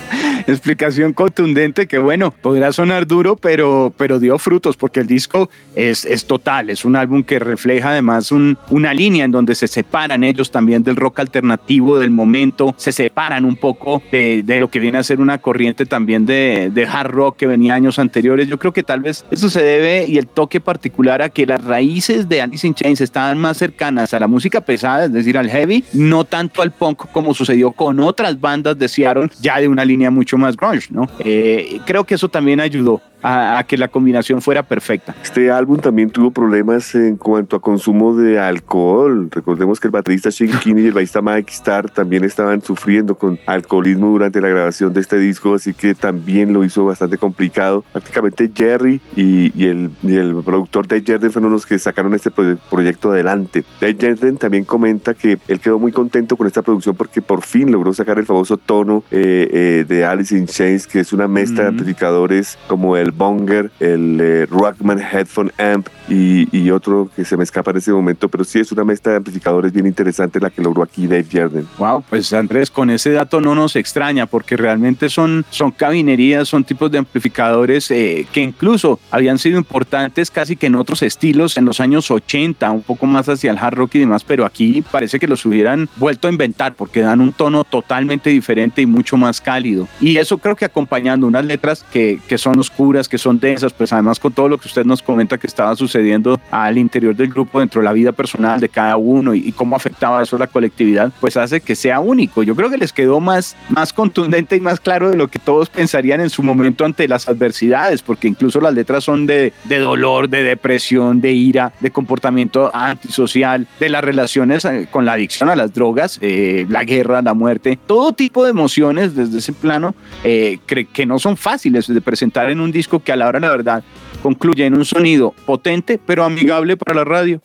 explicación 0.54 1.14
contundente 1.14 1.88
que 1.88 1.98
bueno, 1.98 2.32
podrá 2.32 2.72
sonar 2.72 3.08
duro, 3.08 3.36
pero, 3.36 3.94
pero 3.98 4.20
dio 4.20 4.38
frutos 4.38 4.78
porque 4.78 5.00
el 5.00 5.08
disco 5.08 5.50
es, 5.76 6.06
es 6.06 6.26
total, 6.26 6.70
es 6.70 6.86
un 6.86 6.96
álbum 6.96 7.24
que 7.24 7.40
refleja 7.40 7.92
además 7.92 8.32
un, 8.32 8.58
una 8.70 8.94
línea 8.94 9.26
en 9.26 9.32
donde 9.32 9.56
se 9.56 9.68
separan 9.68 10.24
ellos 10.24 10.52
también 10.52 10.84
del 10.84 10.96
rock 10.96 11.20
alternativo 11.20 12.00
del 12.00 12.12
momento, 12.12 12.74
se 12.78 12.92
separan 12.92 13.46
un 13.46 13.56
poco 13.56 14.02
de, 14.12 14.44
de 14.44 14.60
lo 14.60 14.70
que 14.70 14.80
viene 14.80 14.98
a 14.98 15.04
ser 15.04 15.20
una 15.20 15.38
corriente 15.38 15.86
también 15.86 16.26
de, 16.26 16.70
de, 16.74 16.86
hard 16.86 17.12
rock 17.12 17.38
que 17.38 17.48
venía 17.48 17.74
años 17.74 18.00
anteriores. 18.00 18.48
Yo 18.48 18.60
creo 18.60 18.74
que 18.74 18.84
tal 18.84 19.02
vez 19.02 19.26
eso 19.32 19.50
se 19.50 19.64
debe 19.64 20.06
y 20.08 20.18
el 20.18 20.28
toque 20.28 20.60
particular 20.60 21.22
a 21.22 21.30
que 21.30 21.46
las 21.46 21.64
raíces 21.64 22.28
de 22.28 22.42
Alice 22.42 22.66
in 22.66 22.74
Chains 22.74 23.02
estaban 23.02 23.38
más 23.38 23.58
cercanas 23.58 24.14
a 24.14 24.20
la 24.20 24.28
música 24.28 24.62
pesada, 24.62 25.06
es 25.06 25.14
decir, 25.14 25.38
al 25.38 25.50
heavy, 25.50 25.84
no 25.94 26.26
tanto 26.26 26.62
al 26.62 26.72
punk 26.72 27.06
como 27.12 27.34
sucedió 27.34 27.72
con 27.72 28.00
otras 28.00 28.40
bandas 28.40 28.78
de 28.78 28.88
Seattle, 28.88 29.30
ya 29.40 29.60
de 29.60 29.68
una 29.68 29.86
línea 29.86 30.12
mucho 30.12 30.38
más 30.42 30.58
grunge, 30.58 30.88
¿no? 30.92 31.08
Eh, 31.20 31.80
creo 31.86 32.04
que 32.04 32.16
eso 32.16 32.30
también 32.30 32.60
ayudó 32.60 33.02
a, 33.22 33.60
a, 33.60 33.64
que 33.64 33.78
la 33.78 33.88
combinación 33.88 34.42
fuera 34.42 34.64
perfecta. 34.64 35.16
Este 35.22 35.52
álbum 35.52 35.80
también 35.80 36.10
tuvo 36.10 36.32
problemas 36.32 36.94
en 36.96 37.18
cuanto 37.18 37.56
a 37.56 37.62
consumo 37.62 38.16
de 38.16 38.40
alcohol. 38.40 39.30
Recordemos 39.32 39.80
que 39.80 39.88
el 39.88 39.92
baterista 39.92 40.30
Shane 40.30 40.60
Kinney 40.60 40.86
y 40.86 40.88
el 40.88 40.94
bajista 40.94 41.22
Mike 41.22 41.52
Starr 41.52 41.90
también 41.90 42.24
estaban 42.24 42.62
sufriendo 42.62 43.16
con 43.16 43.40
alcoholismo 43.46 44.08
durante 44.08 44.42
la 44.42 44.50
grabación 44.50 44.94
de 44.94 45.02
este 45.02 45.18
disco, 45.18 45.56
así 45.56 45.74
que 45.74 45.94
también 45.96 46.54
lo 46.54 46.64
hizo 46.64 46.86
bastante 46.86 47.18
complicado. 47.18 47.84
Prácticamente 47.92 48.52
Jerry 48.54 49.02
y, 49.16 49.52
y, 49.60 49.68
el, 49.68 49.92
y 50.04 50.16
el, 50.16 50.36
productor 50.44 50.88
Dave 50.88 51.04
Jerden 51.06 51.32
fueron 51.32 51.52
los 51.52 51.66
que 51.66 51.78
sacaron 51.80 52.14
este 52.14 52.32
proyecto 52.32 53.12
adelante. 53.12 53.64
Dave 53.80 53.98
Jerden 54.00 54.38
también 54.38 54.66
comenta 54.66 55.14
que 55.14 55.38
él 55.48 55.60
quedó 55.60 55.80
muy 55.80 55.92
contento 55.92 56.36
con 56.36 56.48
esta 56.48 56.62
producción 56.62 56.96
porque 56.96 57.22
por 57.22 57.42
fin 57.42 57.72
logró 57.72 57.94
sacar 57.94 58.18
el 58.20 58.26
famoso 58.26 58.58
tono 58.58 59.04
eh, 59.12 59.50
eh, 59.52 59.86
de 59.88 60.06
Alice 60.06 60.21
in 60.32 60.46
Chains, 60.46 60.86
que 60.86 61.00
es 61.00 61.14
una 61.14 61.28
mezcla 61.28 61.56
mm 61.56 61.58
-hmm. 61.58 61.62
de 61.64 61.68
amplificadores 61.70 62.58
como 62.68 62.98
el 62.98 63.12
Bonger, 63.12 63.72
el 63.80 64.20
eh, 64.22 64.46
Rockman 64.46 65.00
Headphone 65.00 65.52
Amp 65.58 65.88
y, 66.08 66.70
otro 66.72 67.10
que 67.16 67.26
se 67.26 67.36
me 67.36 67.44
escapa 67.44 67.72
en 67.72 67.78
ese 67.78 67.92
momento, 67.92 68.30
pero 68.30 68.44
sí 68.44 68.60
es 68.60 68.72
una 68.72 68.84
mezcla 68.86 69.12
de 69.12 69.18
amplificadores 69.18 69.74
bien 69.74 69.86
interesante 69.86 70.40
la 70.40 70.50
que 70.50 70.62
logró 70.62 70.84
aquí 70.84 71.06
Dave 71.06 71.26
Jarden. 71.30 71.68
Wow, 71.78 72.04
pues 72.10 72.32
Andrés, 72.32 72.72
con 72.72 72.90
ese 72.90 73.12
dato 73.12 73.42
no 73.42 73.56
nos 73.56 73.76
extraña 73.76 74.26
porque 74.26 74.56
realmente 74.56 75.10
son, 75.10 75.46
son 75.50 75.72
cabinerías, 75.72 76.48
son 76.48 76.64
tipos 76.64 76.90
de 76.92 76.98
amplificadores 77.00 77.92
eh, 77.92 78.26
que 78.32 78.42
incluso 78.42 79.00
habían 79.10 79.38
sido 79.38 79.58
importantes 79.58 80.32
casi 80.32 80.56
que 80.56 80.68
en 80.68 80.76
otros 80.76 81.02
estilos 81.02 81.58
en 81.58 81.66
los 81.66 81.80
años 81.80 82.10
80, 82.10 82.72
un 82.72 82.84
poco 82.84 83.06
más 83.06 83.28
hacia 83.28 83.52
el 83.52 83.58
hard 83.58 83.76
rock 83.76 83.96
y 83.96 84.00
demás, 84.00 84.24
pero 84.24 84.46
aquí 84.46 84.84
parece 84.92 85.20
que 85.20 85.28
los 85.28 85.46
hubieran 85.46 85.90
vuelto 85.98 86.28
a 86.28 86.32
inventar 86.32 86.76
porque 86.76 87.02
dan 87.02 87.22
un 87.22 87.34
tono 87.34 87.64
totalmente 87.64 88.30
diferente 88.30 88.82
y 88.82 88.86
mucho 88.86 89.18
más 89.18 89.42
cálido. 89.42 89.88
Y 90.00 90.11
eso 90.18 90.38
creo 90.38 90.56
que 90.56 90.66
acompañando 90.66 91.28
unas 91.28 91.46
letras 91.46 91.86
que, 91.92 92.20
que 92.28 92.38
son 92.38 92.60
oscuras, 92.60 93.08
que 93.08 93.18
son 93.18 93.40
densas, 93.40 93.74
pues 93.74 93.94
además 93.94 94.20
con 94.20 94.34
todo 94.34 94.50
lo 94.50 94.58
que 94.58 94.68
usted 94.68 94.86
nos 94.86 95.02
comenta 95.02 95.38
que 95.38 95.48
estaba 95.48 95.76
sucediendo 95.76 96.40
al 96.50 96.78
interior 96.78 97.16
del 97.16 97.30
grupo, 97.30 97.60
dentro 97.60 97.82
de 97.82 97.86
la 97.86 97.94
vida 97.94 98.12
personal 98.12 98.60
de 98.60 98.70
cada 98.70 98.98
uno 98.98 99.34
y, 99.34 99.52
cómo 99.52 99.76
afectaba 99.76 100.24
eso 100.24 100.38
a 100.38 100.40
la 100.40 100.48
colectividad, 100.48 101.12
pues 101.20 101.38
hace 101.38 101.62
que 101.62 101.76
sea 101.76 102.00
único. 102.00 102.42
Yo 102.44 102.56
creo 102.56 102.70
que 102.70 102.78
les 102.78 102.94
quedó 102.94 103.20
más, 103.20 103.56
más 103.70 103.94
contundente 103.94 104.56
y 104.56 104.62
más 104.62 104.80
claro 104.80 105.10
de 105.10 105.18
lo 105.18 105.28
que 105.28 105.40
todos 105.40 105.70
pensarían 105.70 106.22
en 106.22 106.30
su 106.30 106.42
momento 106.42 106.86
ante 106.86 107.08
las 107.08 107.28
adversidades, 107.28 108.02
porque 108.02 108.28
incluso 108.28 108.62
las 108.62 108.74
letras 108.74 109.04
son 109.04 109.28
de, 109.28 109.54
de 109.66 109.80
dolor, 109.80 110.30
de 110.30 110.44
depresión, 110.44 111.22
de 111.22 111.32
ira, 111.34 111.74
de 111.80 111.92
comportamiento 111.92 112.72
antisocial, 112.74 113.68
de 113.80 113.90
las 113.90 114.04
relaciones 114.04 114.66
eh, 114.66 114.88
con 114.90 115.06
la 115.06 115.14
adicción 115.14 115.50
a 115.50 115.56
las 115.56 115.74
drogas, 115.74 116.18
eh, 116.22 116.66
la 116.70 116.84
guerra, 116.84 117.22
la 117.22 117.34
muerte, 117.34 117.78
todo 117.86 118.14
tipo 118.14 118.44
de 118.44 118.52
emociones 118.52 119.16
desde 119.16 119.40
ese 119.40 119.54
plano 119.54 119.94
eh, 120.24 120.60
que 120.66 121.06
no 121.06 121.20
son 121.20 121.38
fáciles 121.38 121.88
de 121.88 122.02
presentar 122.02 122.50
en 122.50 122.60
un 122.60 122.72
disco 122.72 123.02
que 123.02 123.12
a 123.12 123.16
la 123.16 123.28
hora, 123.28 123.40
la 123.40 123.50
verdad, 123.50 123.84
concluye 124.22 124.66
en 124.66 124.76
un 124.76 124.86
sonido 124.86 125.34
potente 125.46 126.00
pero 126.06 126.24
amigable 126.24 126.78
para 126.78 126.96
la 126.96 127.04
radio. 127.04 127.42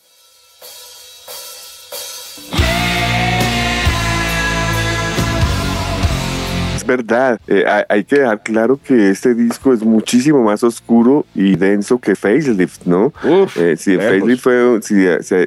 Verdad. 6.87 7.41
Eh, 7.47 7.65
hay 7.89 8.05
que 8.05 8.21
dejar 8.21 8.43
claro 8.43 8.79
que 8.83 9.11
este 9.11 9.35
disco 9.35 9.73
es 9.73 9.83
muchísimo 9.83 10.43
más 10.43 10.63
oscuro 10.63 11.27
y 11.35 11.57
denso 11.57 11.99
que 11.99 12.15
Facelift, 12.15 12.87
¿no? 12.87 13.13
Eh, 13.57 13.77
si 13.79 13.93
el 13.93 14.01
Facelift 14.01 14.43
fue, 14.43 14.81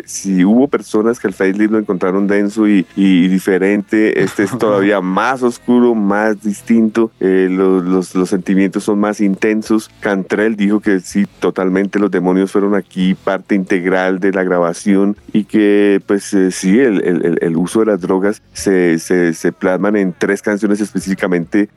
si, 0.06 0.44
hubo 0.44 0.68
personas 0.68 1.20
que 1.20 1.28
el 1.28 1.34
Facelift 1.34 1.72
lo 1.72 1.80
encontraron 1.80 2.28
denso 2.28 2.68
y, 2.68 2.86
diferente, 2.96 4.22
este 4.22 4.44
es 4.44 4.52
todavía 4.58 5.02
más 5.02 5.44
oscuro, 5.44 5.96
más 5.96 6.42
distinto. 6.42 7.12
Eh, 7.20 7.48
los, 7.50 8.16
los, 8.16 8.30
sentimientos 8.30 8.84
son 8.84 9.00
más 9.00 9.22
intensos. 9.22 9.90
Cantrell 10.02 10.56
dijo 10.56 10.80
que 10.80 11.00
sí, 11.00 11.26
totalmente 11.40 12.00
los 12.00 12.12
demonios 12.12 12.52
fueron 12.52 12.76
aquí 12.76 13.16
parte 13.16 13.56
integral 13.56 14.20
de 14.20 14.32
la 14.32 14.44
grabación 14.44 15.16
y 15.34 15.46
que, 15.46 16.02
pues 16.06 16.36
sí, 16.52 16.80
el, 16.80 17.04
el, 17.04 17.38
el, 17.42 17.58
uso 17.58 17.80
de 17.80 17.88
las 17.88 18.02
drogas 18.02 18.42
se, 18.54 19.00
se, 19.00 19.34
se 19.34 19.52
plasman 19.52 19.96
en 19.96 20.14
tres 20.18 20.42
canciones 20.42 20.80
específicamente 20.82 21.29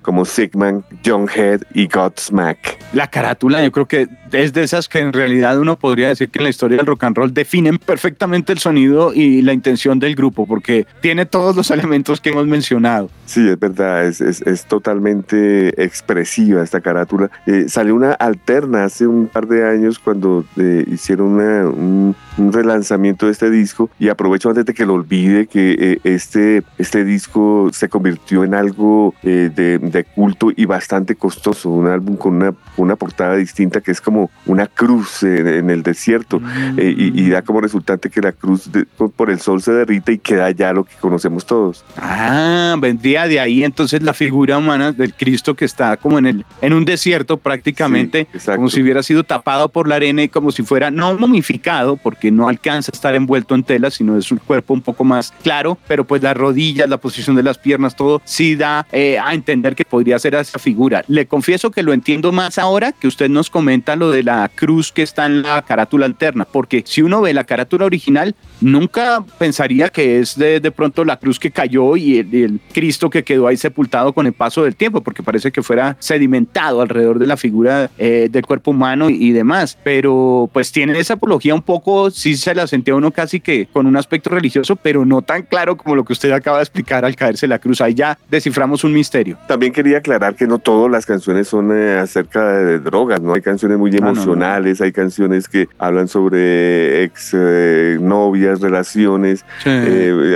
como 0.03 0.25
Sigman, 0.25 0.85
John 1.05 1.29
Head 1.35 1.63
y 1.75 1.87
Godsmack. 1.87 2.79
La 2.93 3.09
carátula 3.09 3.63
yo 3.63 3.73
creo 3.73 3.87
que 3.87 4.09
es 4.33 4.53
de 4.53 4.63
esas 4.63 4.89
que 4.89 4.99
en 4.99 5.13
realidad 5.13 5.59
uno 5.59 5.79
podría 5.79 6.09
decir 6.09 6.29
que 6.31 6.39
en 6.39 6.45
la 6.45 6.51
historia 6.51 6.79
del 6.79 6.87
rock 6.87 7.05
and 7.05 7.17
roll 7.17 7.33
definen 7.33 7.79
perfectamente 7.79 8.53
el 8.53 8.59
sonido 8.59 9.13
y 9.15 9.43
la 9.43 9.53
intención 9.53 9.99
del 9.99 10.15
grupo 10.15 10.47
porque 10.47 10.87
tiene 11.01 11.27
todos 11.27 11.55
los 11.57 11.71
elementos 11.71 12.21
que 12.21 12.31
hemos 12.31 12.47
mencionado. 12.47 13.11
Sí, 13.27 13.49
es 13.49 13.59
verdad, 13.59 14.05
es, 14.05 14.21
es, 14.21 14.65
totalmente 14.67 15.83
expresiva 15.83 16.63
esta 16.63 16.81
carátula. 16.81 17.31
Eh, 17.47 17.65
salió 17.69 17.95
una 17.95 18.13
alterna 18.13 18.85
hace 18.85 19.07
un 19.07 19.27
par 19.27 19.47
de 19.49 19.67
años 19.67 19.99
cuando 19.99 20.45
eh, 20.57 20.85
hicieron 20.87 21.41
un, 21.41 22.17
relanzamiento 22.53 23.27
de 23.27 23.33
este 23.33 23.51
disco 23.51 23.91
y 23.99 24.09
aprovecho 24.09 24.49
antes 24.49 24.65
de 24.65 24.75
que 24.75 24.87
lo 24.87 24.95
olvide 24.95 25.47
que 25.47 25.77
eh, 25.79 25.99
este, 26.05 26.63
este 26.79 27.05
disco 27.05 27.71
se 27.73 27.89
convirtió 27.89 28.45
en 28.45 28.55
algo 28.55 29.15
de, 29.49 30.07
culto 30.15 30.51
y 30.55 30.65
bastante 30.65 31.15
costoso, 31.15 31.71
un 31.71 31.87
álbum 31.87 32.17
con 32.17 32.37
una, 32.37 32.55
una 32.77 32.97
portada 32.97 33.37
distinta 33.37 33.81
que 33.81 33.91
es 33.91 34.01
como 34.01 34.31
una 34.47 34.67
cruz 34.67 35.23
en, 35.23 35.71
el 35.71 35.83
desierto 35.83 36.41
mm. 36.41 36.79
y, 36.79 37.31
da 37.31 37.43
como 37.43 37.61
resultante 37.61 38.11
que 38.11 38.21
la 38.21 38.33
cruz 38.33 38.69
por 39.17 39.31
el 39.31 39.41
sol 39.41 39.63
se 39.63 39.73
derrite 39.73 40.13
y 40.13 40.19
queda 40.19 40.51
ya 40.51 40.73
lo 40.73 40.85
que 40.85 40.95
conocemos 41.01 41.47
todos. 41.47 41.85
Ah, 41.97 42.77
vendría 42.79 43.27
de 43.27 43.41
ahí 43.41 43.65
entonces 43.65 44.03
la 44.03 44.13
figura 44.13 44.59
humana 44.59 44.93
del 44.93 45.15
Cristo 45.15 45.55
que 45.55 45.65
está 45.65 45.97
como 45.97 46.19
en, 46.19 46.27
el, 46.27 46.47
en 46.61 46.73
un 46.73 46.85
desierto 46.85 47.37
prácticamente, 47.37 48.27
como 48.45 48.69
si 48.69 48.83
hubiera 48.83 49.03
sido 49.03 49.25
tapado 49.25 49.69
por 49.69 49.89
la 49.89 49.97
arena 49.97 50.23
y 50.23 50.29
como 50.29 50.51
si 50.51 50.63
fuera 50.63 50.91
no 50.91 51.17
momificado, 51.17 51.97
porque 51.97 52.31
no 52.31 52.49
alcanza 52.49 52.91
a 52.93 52.97
estar 52.97 53.15
envuelto 53.15 53.55
en 53.55 53.63
tela, 53.63 53.91
sino 53.91 54.17
es 54.17 54.31
un 54.31 54.39
cuerpo 54.39 54.75
un 54.75 54.83
poco 54.83 55.05
más 55.05 55.33
claro, 55.43 55.79
pero 55.89 56.05
pues 56.05 56.23
las 56.23 56.37
rodillas, 56.37 56.89
la 56.89 56.99
posición 56.99 57.37
de 57.37 57.43
las 57.43 57.59
piernas, 57.59 57.97
todo 57.97 58.21
sí 58.25 58.57
da 58.57 58.87
eh, 58.93 59.19
entender 59.35 59.75
que 59.75 59.85
podría 59.85 60.19
ser 60.19 60.35
esa 60.35 60.59
figura. 60.59 61.05
Le 61.09 61.27
confieso 61.27 61.71
que 61.71 61.83
lo 61.83 61.93
entiendo 61.93 62.33
más 62.33 62.59
ahora 62.59 62.93
que 62.93 63.07
usted 63.07 63.29
nos 63.29 63.51
comenta 63.51 63.97
lo 63.97 64.11
de 64.11 64.23
la 64.23 64.51
cruz 64.55 64.93
que 64.93 65.03
está 65.03 65.27
en 65.27 65.43
la 65.43 65.63
carátula 65.63 66.07
alterna, 66.07 66.45
porque 66.45 66.83
si 66.87 67.03
uno 67.03 67.21
ve 67.21 67.35
la 67.35 67.45
carátula 67.45 67.87
original, 67.87 68.35
nunca 68.61 69.25
pensaría 69.39 69.89
que 69.89 70.21
es 70.21 70.37
de, 70.37 70.61
de 70.61 70.71
pronto 70.71 71.05
la 71.05 71.17
cruz 71.17 71.39
que 71.39 71.51
cayó 71.51 71.97
y 71.97 72.19
el 72.19 72.61
Cristo 72.73 73.11
que 73.11 73.23
quedó 73.23 73.47
ahí 73.47 73.57
sepultado 73.57 74.13
con 74.13 74.27
el 74.27 74.33
paso 74.33 74.65
del 74.65 74.77
tiempo, 74.77 75.03
porque 75.03 75.23
parece 75.23 75.53
que 75.53 75.63
fuera 75.63 75.97
sedimentado 75.99 76.81
alrededor 76.81 77.19
de 77.19 77.27
la 77.27 77.37
figura 77.37 77.91
eh, 77.99 78.29
del 78.31 78.47
cuerpo 78.47 78.71
humano 78.71 79.11
y, 79.11 79.33
demás. 79.33 79.79
Pero 79.83 80.51
pues 80.53 80.73
tiene 80.73 80.99
esa 80.99 81.15
apología 81.15 81.55
un 81.55 81.63
poco, 81.63 82.11
sí 82.11 82.37
se 82.37 82.55
la 82.55 82.67
sentía 82.67 82.95
uno 82.95 83.11
casi 83.11 83.41
que 83.41 83.67
con 83.73 83.87
un 83.87 83.97
aspecto 83.97 84.31
religioso, 84.31 84.77
pero 84.77 85.05
no 85.05 85.23
tan 85.23 85.43
claro 85.43 85.77
como 85.77 85.97
lo 85.97 86.05
que 86.05 86.13
usted 86.13 86.31
acaba 86.33 86.59
de 86.59 86.65
explicar 86.65 87.05
al 87.05 87.17
caerse 87.17 87.47
la 87.47 87.59
cruz. 87.59 87.81
Ahí 87.81 87.95
ya 87.95 88.19
desciframos 88.31 88.85
un 88.85 88.93
misterio. 88.93 89.22
También 89.47 89.73
quería 89.73 89.99
aclarar 89.99 90.35
que 90.35 90.47
no 90.47 90.59
todas 90.59 90.91
las 90.91 91.07
canciones 91.07 91.49
son 91.49 91.71
eh, 91.73 91.99
acerca 91.99 92.53
de, 92.53 92.79
drogas, 92.79 93.21
¿no? 93.21 93.35
Hay 93.35 93.43
canciones 93.43 93.79
muy 93.79 93.91
ah, 93.95 93.99
emocionales, 93.99 94.81
hay 94.81 94.93
canciones 94.93 95.49
que 95.49 95.69
hablan 95.79 96.09
sobre 96.09 97.05
ex 97.05 97.31
eh, 97.35 97.99
novias, 98.01 98.61
relaciones. 98.61 99.45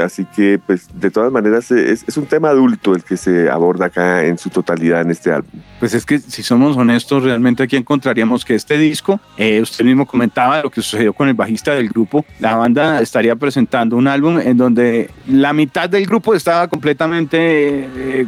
así 0.03 0.27
que, 0.37 0.61
pues, 0.65 0.89
de 0.95 1.11
todas 1.11 1.33
maneras, 1.33 1.71
es, 1.71 2.05
es 2.07 2.17
un 2.17 2.27
tema 2.27 2.51
adulto 2.51 2.95
el 2.95 3.03
que 3.03 3.17
se 3.17 3.51
aborda 3.51 3.87
acá 3.87 4.25
en 4.25 4.39
su 4.39 4.51
totalidad 4.51 5.01
en 5.01 5.11
este 5.11 5.33
álbum. 5.33 5.61
Pues 5.79 5.95
es 5.95 6.07
que 6.07 6.19
si 6.19 6.43
somos 6.43 6.77
honestos, 6.77 7.23
realmente 7.23 7.63
aquí 7.63 7.77
encontraríamos 7.77 8.45
que 8.45 8.55
este 8.55 8.79
disco, 8.79 9.21
eh, 9.37 9.61
usted 9.61 9.85
mismo 9.85 10.07
comentaba 10.07 10.63
lo 10.63 10.71
que 10.71 10.81
sucedió 10.81 11.13
con 11.13 11.29
el 11.29 11.35
bajista 11.35 11.75
del 11.75 11.89
grupo, 11.89 12.25
la 12.41 12.57
banda 12.57 13.01
estaría 13.01 13.37
presentando 13.37 13.97
un 13.97 14.09
álbum 14.09 14.39
en 14.39 14.57
donde 14.57 15.11
la 15.27 15.53
mitad 15.53 15.89
del 15.89 16.07
grupo 16.07 16.35
estaba 16.35 16.69
completamente, 16.69 17.37
eh, 17.39 18.27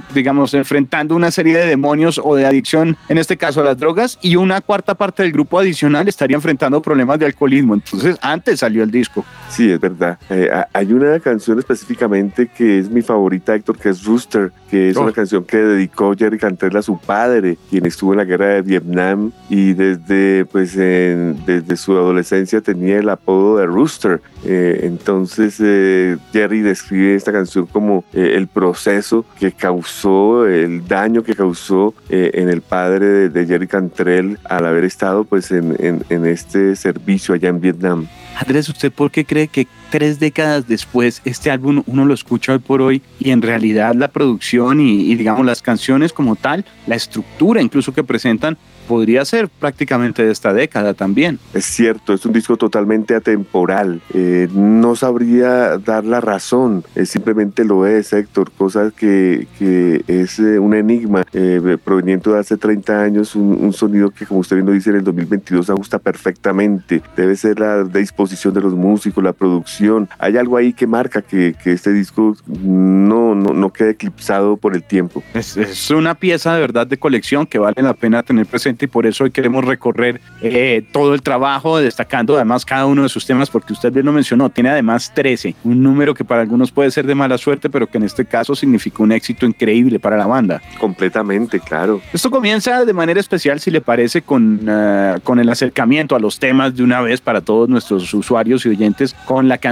digamos, 0.48 0.54
enfrentando 0.54 1.14
una 1.14 1.30
serie 1.30 1.56
de 1.58 1.66
demonios 1.66 2.20
o 2.22 2.34
de 2.34 2.46
adicción, 2.46 2.96
en 3.08 3.18
este 3.18 3.36
caso 3.36 3.60
a 3.60 3.64
las 3.64 3.78
drogas, 3.78 4.18
y 4.22 4.36
una 4.36 4.60
cuarta 4.60 4.94
parte 4.94 5.22
del 5.22 5.32
grupo 5.32 5.58
adicional 5.58 6.08
estaría 6.08 6.36
enfrentando 6.36 6.80
problemas 6.82 7.18
de 7.18 7.26
alcoholismo. 7.26 7.74
Entonces, 7.74 8.16
antes 8.20 8.60
salió 8.60 8.82
el 8.82 8.90
disco. 8.90 9.24
Sí, 9.48 9.70
es 9.70 9.80
verdad. 9.80 10.18
Eh, 10.30 10.50
hay 10.72 10.92
una 10.92 11.18
canción 11.20 11.58
específicamente 11.58 12.48
que 12.48 12.78
es 12.78 12.90
mi 12.90 13.02
favorita, 13.02 13.54
Héctor, 13.54 13.78
que 13.78 13.90
es 13.90 14.04
Rooster, 14.04 14.52
que 14.70 14.90
es 14.90 14.96
una 14.96 15.10
oh. 15.10 15.12
canción 15.12 15.44
que 15.44 15.56
dedicó 15.56 16.14
Jerry 16.16 16.38
Cantrell 16.38 16.76
a 16.76 16.82
su 16.82 16.98
padre, 16.98 17.56
quien 17.70 17.86
estuvo 17.86 18.12
en 18.12 18.18
la 18.18 18.24
guerra 18.24 18.46
de 18.46 18.62
Vietnam 18.62 19.32
y 19.48 19.72
desde, 19.72 20.44
pues, 20.46 20.76
desde 20.76 21.76
su 21.76 21.92
adolescencia 21.92 22.60
tenía 22.60 22.98
el 22.98 23.08
apodo 23.08 23.58
de 23.58 23.66
Rooster. 23.66 24.20
Eh, 24.44 24.80
entonces 24.82 25.56
eh, 25.60 26.16
Jerry 26.32 26.60
describe 26.60 27.14
esta 27.14 27.32
canción 27.32 27.66
como 27.66 28.04
el 28.12 28.46
proceso 28.46 29.24
que 29.38 29.52
causó, 29.52 30.27
el 30.46 30.86
daño 30.86 31.22
que 31.22 31.34
causó 31.34 31.94
en 32.08 32.48
el 32.48 32.62
padre 32.62 33.28
de, 33.28 33.46
Jerry 33.46 33.66
Cantrell 33.66 34.38
al 34.44 34.66
haber 34.66 34.84
estado 34.84 35.24
pues 35.24 35.50
en, 35.50 36.04
en 36.08 36.26
este 36.26 36.76
servicio 36.76 37.34
allá 37.34 37.48
en 37.48 37.60
Vietnam. 37.60 38.06
Andrés, 38.38 38.68
¿usted 38.68 38.92
por 38.92 39.10
qué 39.10 39.24
cree 39.24 39.48
que 39.48 39.66
tres 39.90 40.18
décadas 40.20 40.68
después 40.68 41.22
este 41.24 41.50
álbum 41.50 41.82
uno 41.86 42.04
lo 42.04 42.14
escucha 42.14 42.52
hoy 42.52 42.58
por 42.58 42.82
hoy 42.82 43.02
y 43.18 43.30
en 43.30 43.42
realidad 43.42 43.94
la 43.94 44.08
producción 44.08 44.80
y, 44.80 45.14
digamos 45.14 45.44
las 45.46 45.62
canciones 45.62 46.12
como 46.12 46.36
tal, 46.36 46.64
la 46.86 46.94
estructura 46.94 47.62
incluso 47.62 47.92
que 47.92 48.04
presentan 48.04 48.58
podría 48.86 49.22
ser 49.26 49.50
prácticamente 49.50 50.24
de 50.24 50.32
esta 50.32 50.54
década 50.54 50.94
también. 50.94 51.38
Es 51.52 51.66
cierto, 51.66 52.14
es 52.14 52.24
un 52.24 52.32
disco 52.32 52.56
totalmente 52.56 53.14
atemporal. 53.14 54.00
Eh, 54.14 54.48
no 54.50 54.96
sabría 54.96 55.76
dar 55.76 56.06
la 56.06 56.22
razón, 56.22 56.84
simplemente 57.04 57.66
lo 57.66 57.86
es, 57.86 58.14
Héctor, 58.14 58.50
cosa 58.50 58.90
que, 58.96 59.46
que 59.58 60.02
es 60.08 60.38
eh, 60.38 60.58
un 60.58 60.72
enigma 60.72 61.26
eh, 61.34 61.76
proveniente 61.84 62.30
de 62.30 62.38
hace 62.38 62.56
30 62.56 63.02
años, 63.02 63.36
un, 63.36 63.68
sonido 63.74 64.08
que 64.10 64.24
como 64.24 64.40
usted 64.40 64.56
bien 64.56 64.66
lo 64.66 64.72
dice 64.72 64.88
en 64.88 64.96
el 64.96 65.04
2022 65.04 65.68
ajusta 65.68 65.98
perfectamente. 65.98 67.02
Debe 67.14 67.36
ser 67.36 67.60
la 67.60 67.84
disposición 67.84 68.54
de 68.54 68.62
los 68.62 68.74
músicos, 68.74 69.22
la 69.22 69.34
producción 69.34 69.77
¿Hay 70.18 70.36
algo 70.36 70.56
ahí 70.56 70.72
que 70.72 70.86
marca 70.86 71.22
que, 71.22 71.54
que 71.62 71.72
este 71.72 71.92
disco 71.92 72.36
no, 72.46 73.34
no, 73.34 73.52
no 73.52 73.72
quede 73.72 73.90
eclipsado 73.90 74.56
por 74.56 74.74
el 74.74 74.82
tiempo? 74.82 75.22
Es, 75.34 75.56
es, 75.56 75.90
una 75.90 76.14
pieza 76.14 76.54
de 76.54 76.60
verdad 76.60 76.86
de 76.86 76.98
colección 76.98 77.46
que 77.46 77.58
vale 77.58 77.80
la 77.82 77.94
pena 77.94 78.22
tener 78.22 78.46
presente 78.46 78.86
y 78.86 78.88
por 78.88 79.06
eso 79.06 79.24
hoy 79.24 79.30
queremos 79.30 79.64
recorrer 79.64 80.20
eh, 80.42 80.84
todo 80.92 81.14
el 81.14 81.22
trabajo, 81.22 81.78
destacando 81.78 82.36
además 82.36 82.64
cada 82.64 82.86
uno 82.86 83.02
de 83.02 83.08
sus 83.08 83.24
temas, 83.26 83.50
porque 83.50 83.72
usted 83.72 83.92
bien 83.92 84.06
lo 84.06 84.12
mencionó, 84.12 84.50
tiene 84.50 84.70
además 84.70 85.12
13, 85.14 85.54
un 85.64 85.82
número 85.82 86.14
que 86.14 86.24
para 86.24 86.42
algunos 86.42 86.70
puede 86.70 86.90
ser 86.90 87.06
de 87.06 87.14
mala 87.14 87.38
suerte, 87.38 87.70
pero 87.70 87.86
que 87.86 87.98
en 87.98 88.04
este 88.04 88.24
caso 88.24 88.54
significó 88.54 89.04
un 89.04 89.12
éxito 89.12 89.46
increíble 89.46 89.98
para 89.98 90.16
la 90.16 90.26
banda. 90.26 90.60
Completamente, 90.78 91.60
claro. 91.60 92.00
Esto 92.12 92.30
comienza 92.30 92.84
de 92.84 92.92
manera 92.92 93.20
especial, 93.20 93.60
si 93.60 93.70
le 93.70 93.80
parece, 93.80 94.22
con, 94.22 94.68
uh, 94.68 95.20
con 95.22 95.38
el 95.38 95.48
acercamiento 95.48 96.16
a 96.16 96.20
los 96.20 96.38
temas 96.38 96.74
de 96.74 96.82
una 96.82 97.00
vez 97.00 97.20
para 97.20 97.40
todos 97.40 97.68
nuestros 97.68 98.12
usuarios 98.12 98.66
y 98.66 98.70
oyentes, 98.70 99.14
con 99.24 99.48
la 99.48 99.58
canción 99.58 99.67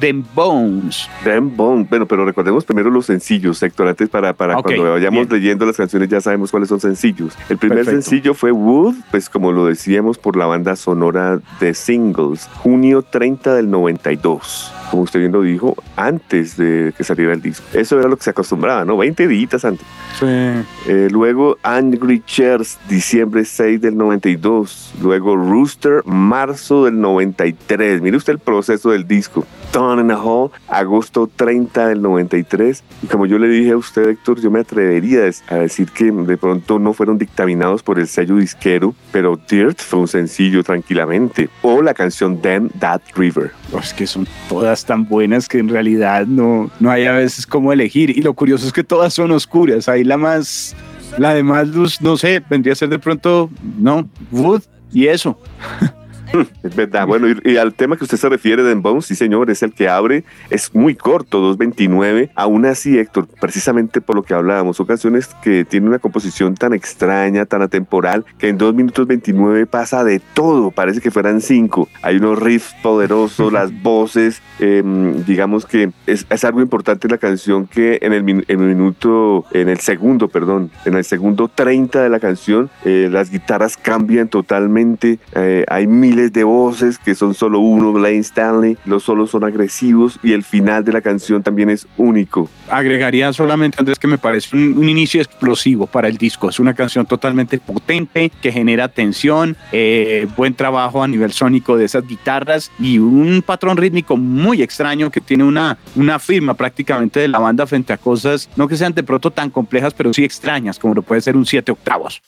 Them 0.00 0.24
Bones. 0.34 1.08
Them 1.24 1.56
Bones, 1.56 1.88
bueno, 1.88 2.06
pero 2.06 2.24
recordemos 2.24 2.64
primero 2.64 2.90
los 2.90 3.06
sencillos, 3.06 3.62
Héctor, 3.62 3.88
antes 3.88 4.08
para, 4.08 4.32
para 4.32 4.58
okay, 4.58 4.76
cuando 4.76 4.92
vayamos 4.92 5.28
bien. 5.28 5.40
leyendo 5.40 5.66
las 5.66 5.76
canciones 5.76 6.08
ya 6.08 6.20
sabemos 6.20 6.50
cuáles 6.50 6.68
son 6.68 6.80
sencillos. 6.80 7.34
El 7.48 7.58
primer 7.58 7.78
Perfecto. 7.78 8.02
sencillo 8.02 8.34
fue 8.34 8.52
Wood, 8.52 8.96
pues 9.10 9.28
como 9.28 9.52
lo 9.52 9.66
decíamos 9.66 10.18
por 10.18 10.36
la 10.36 10.46
banda 10.46 10.76
sonora 10.76 11.40
de 11.60 11.74
singles, 11.74 12.48
junio 12.62 13.02
30 13.02 13.54
del 13.54 13.70
92 13.70 14.72
como 14.90 15.02
usted 15.02 15.20
bien 15.20 15.32
lo 15.32 15.42
dijo, 15.42 15.76
antes 15.96 16.56
de 16.56 16.92
que 16.96 17.04
saliera 17.04 17.32
el 17.32 17.42
disco. 17.42 17.64
Eso 17.72 17.98
era 17.98 18.08
lo 18.08 18.16
que 18.16 18.24
se 18.24 18.30
acostumbraba, 18.30 18.84
¿no? 18.84 18.96
20 18.96 19.28
días 19.28 19.64
antes. 19.64 19.86
Sí. 20.18 20.26
Eh, 20.26 21.08
luego 21.10 21.58
Angry 21.62 22.22
Chairs, 22.24 22.78
diciembre 22.88 23.44
6 23.44 23.80
del 23.80 23.96
92. 23.96 24.94
Luego 25.00 25.36
Rooster, 25.36 26.02
marzo 26.04 26.84
del 26.84 27.00
93. 27.00 28.02
Mire 28.02 28.16
usted 28.16 28.34
el 28.34 28.38
proceso 28.38 28.90
del 28.90 29.06
disco. 29.06 29.46
Dawn 29.72 30.00
in 30.00 30.10
a 30.10 30.18
Hall, 30.18 30.50
agosto 30.68 31.28
30 31.34 31.88
del 31.88 32.02
93. 32.02 32.82
Y 33.02 33.06
como 33.06 33.26
yo 33.26 33.38
le 33.38 33.48
dije 33.48 33.72
a 33.72 33.76
usted, 33.76 34.08
Héctor, 34.08 34.40
yo 34.40 34.50
me 34.50 34.60
atrevería 34.60 35.20
a 35.48 35.54
decir 35.56 35.90
que 35.90 36.10
de 36.10 36.36
pronto 36.36 36.78
no 36.78 36.92
fueron 36.92 37.18
dictaminados 37.18 37.82
por 37.82 37.98
el 37.98 38.08
sello 38.08 38.36
disquero, 38.36 38.94
pero 39.12 39.38
Dirt 39.48 39.78
fue 39.80 40.00
un 40.00 40.08
sencillo 40.08 40.64
tranquilamente. 40.64 41.48
O 41.62 41.82
la 41.82 41.94
canción 41.94 42.40
Damn 42.40 42.70
That 42.80 43.02
River. 43.14 43.52
Es 43.78 43.92
que 43.92 44.06
son 44.06 44.26
todas 44.48 44.77
tan 44.84 45.06
buenas 45.06 45.48
que 45.48 45.58
en 45.58 45.68
realidad 45.68 46.26
no, 46.26 46.70
no 46.80 46.90
hay 46.90 47.06
a 47.06 47.12
veces 47.12 47.46
cómo 47.46 47.72
elegir. 47.72 48.10
Y 48.10 48.22
lo 48.22 48.34
curioso 48.34 48.66
es 48.66 48.72
que 48.72 48.84
todas 48.84 49.14
son 49.14 49.30
oscuras. 49.30 49.88
Ahí 49.88 50.04
la 50.04 50.16
más, 50.16 50.74
la 51.16 51.34
de 51.34 51.42
más 51.42 51.68
luz, 51.68 52.00
no 52.00 52.16
sé, 52.16 52.42
vendría 52.48 52.72
a 52.72 52.76
ser 52.76 52.88
de 52.88 52.98
pronto, 52.98 53.50
no, 53.78 54.08
Wood 54.30 54.62
y 54.92 55.06
eso. 55.06 55.38
Es 56.62 56.74
verdad. 56.74 57.06
Bueno, 57.06 57.28
y, 57.28 57.52
y, 57.52 57.56
al 57.56 57.74
tema 57.74 57.96
que 57.96 58.04
usted 58.04 58.16
se 58.16 58.28
refiere 58.28 58.62
de 58.62 58.74
Bones, 58.74 59.06
sí, 59.06 59.14
señor, 59.14 59.50
es 59.50 59.62
el 59.62 59.72
que 59.72 59.88
abre. 59.88 60.24
Es 60.50 60.74
muy 60.74 60.94
corto, 60.94 61.54
2.29. 61.56 62.30
Aún 62.34 62.66
así, 62.66 62.98
Héctor, 62.98 63.28
precisamente 63.40 64.00
por 64.00 64.16
lo 64.16 64.22
que 64.22 64.34
hablábamos, 64.34 64.76
son 64.76 64.86
canciones 64.86 65.28
que 65.42 65.64
tienen 65.64 65.88
una 65.88 65.98
composición 65.98 66.54
tan 66.54 66.72
extraña, 66.74 67.46
tan 67.46 67.62
atemporal, 67.62 68.24
que 68.38 68.48
en 68.48 68.58
2 68.58 68.74
minutos 68.74 69.06
29 69.06 69.66
pasa 69.66 70.04
de 70.04 70.20
todo. 70.20 70.70
Parece 70.70 71.00
que 71.00 71.10
fueran 71.10 71.40
5. 71.40 71.88
Hay 72.02 72.16
unos 72.16 72.38
riffs 72.38 72.74
poderosos, 72.82 73.52
las 73.52 73.70
voces. 73.82 74.42
Eh, 74.60 74.82
digamos 75.26 75.66
que 75.66 75.90
es, 76.06 76.26
es, 76.28 76.44
algo 76.44 76.60
importante 76.60 77.06
en 77.06 77.12
la 77.12 77.18
canción 77.18 77.66
que 77.66 77.98
en 78.02 78.12
el, 78.12 78.28
en 78.28 78.44
el, 78.48 78.58
minuto, 78.58 79.44
en 79.52 79.68
el 79.68 79.78
segundo, 79.78 80.28
perdón, 80.28 80.70
en 80.84 80.94
el 80.94 81.04
segundo 81.04 81.48
30 81.48 82.02
de 82.02 82.08
la 82.08 82.20
canción, 82.20 82.70
eh, 82.84 83.08
las 83.10 83.30
guitarras 83.30 83.76
cambian 83.76 84.28
totalmente. 84.28 85.18
Eh, 85.34 85.64
hay 85.68 85.86
mil 85.86 86.17
de 86.26 86.44
voces 86.44 86.98
que 86.98 87.14
son 87.14 87.34
solo 87.34 87.60
uno, 87.60 87.92
Blaine 87.92 88.20
Stanley, 88.20 88.76
los 88.84 89.04
solos 89.04 89.30
son 89.30 89.44
agresivos 89.44 90.18
y 90.22 90.32
el 90.32 90.42
final 90.42 90.84
de 90.84 90.92
la 90.92 91.00
canción 91.00 91.42
también 91.42 91.70
es 91.70 91.86
único. 91.96 92.50
Agregaría 92.68 93.32
solamente, 93.32 93.76
Andrés, 93.78 93.98
que 93.98 94.08
me 94.08 94.18
parece 94.18 94.56
un, 94.56 94.76
un 94.76 94.88
inicio 94.88 95.22
explosivo 95.22 95.86
para 95.86 96.08
el 96.08 96.16
disco. 96.16 96.48
Es 96.48 96.58
una 96.58 96.74
canción 96.74 97.06
totalmente 97.06 97.58
potente, 97.58 98.32
que 98.42 98.52
genera 98.52 98.88
tensión, 98.88 99.56
eh, 99.72 100.26
buen 100.36 100.54
trabajo 100.54 101.02
a 101.02 101.08
nivel 101.08 101.32
sónico 101.32 101.76
de 101.76 101.84
esas 101.84 102.06
guitarras 102.06 102.70
y 102.78 102.98
un 102.98 103.42
patrón 103.44 103.76
rítmico 103.76 104.16
muy 104.16 104.62
extraño 104.62 105.10
que 105.10 105.20
tiene 105.20 105.44
una, 105.44 105.78
una 105.94 106.18
firma 106.18 106.54
prácticamente 106.54 107.20
de 107.20 107.28
la 107.28 107.38
banda 107.38 107.66
frente 107.66 107.92
a 107.92 107.98
cosas, 107.98 108.48
no 108.56 108.66
que 108.66 108.76
sean 108.76 108.94
de 108.94 109.02
pronto 109.02 109.30
tan 109.30 109.50
complejas, 109.50 109.94
pero 109.94 110.12
sí 110.12 110.24
extrañas, 110.24 110.78
como 110.78 110.94
lo 110.94 111.02
puede 111.02 111.20
ser 111.20 111.36
un 111.36 111.46
siete 111.46 111.72
octavos. 111.72 112.22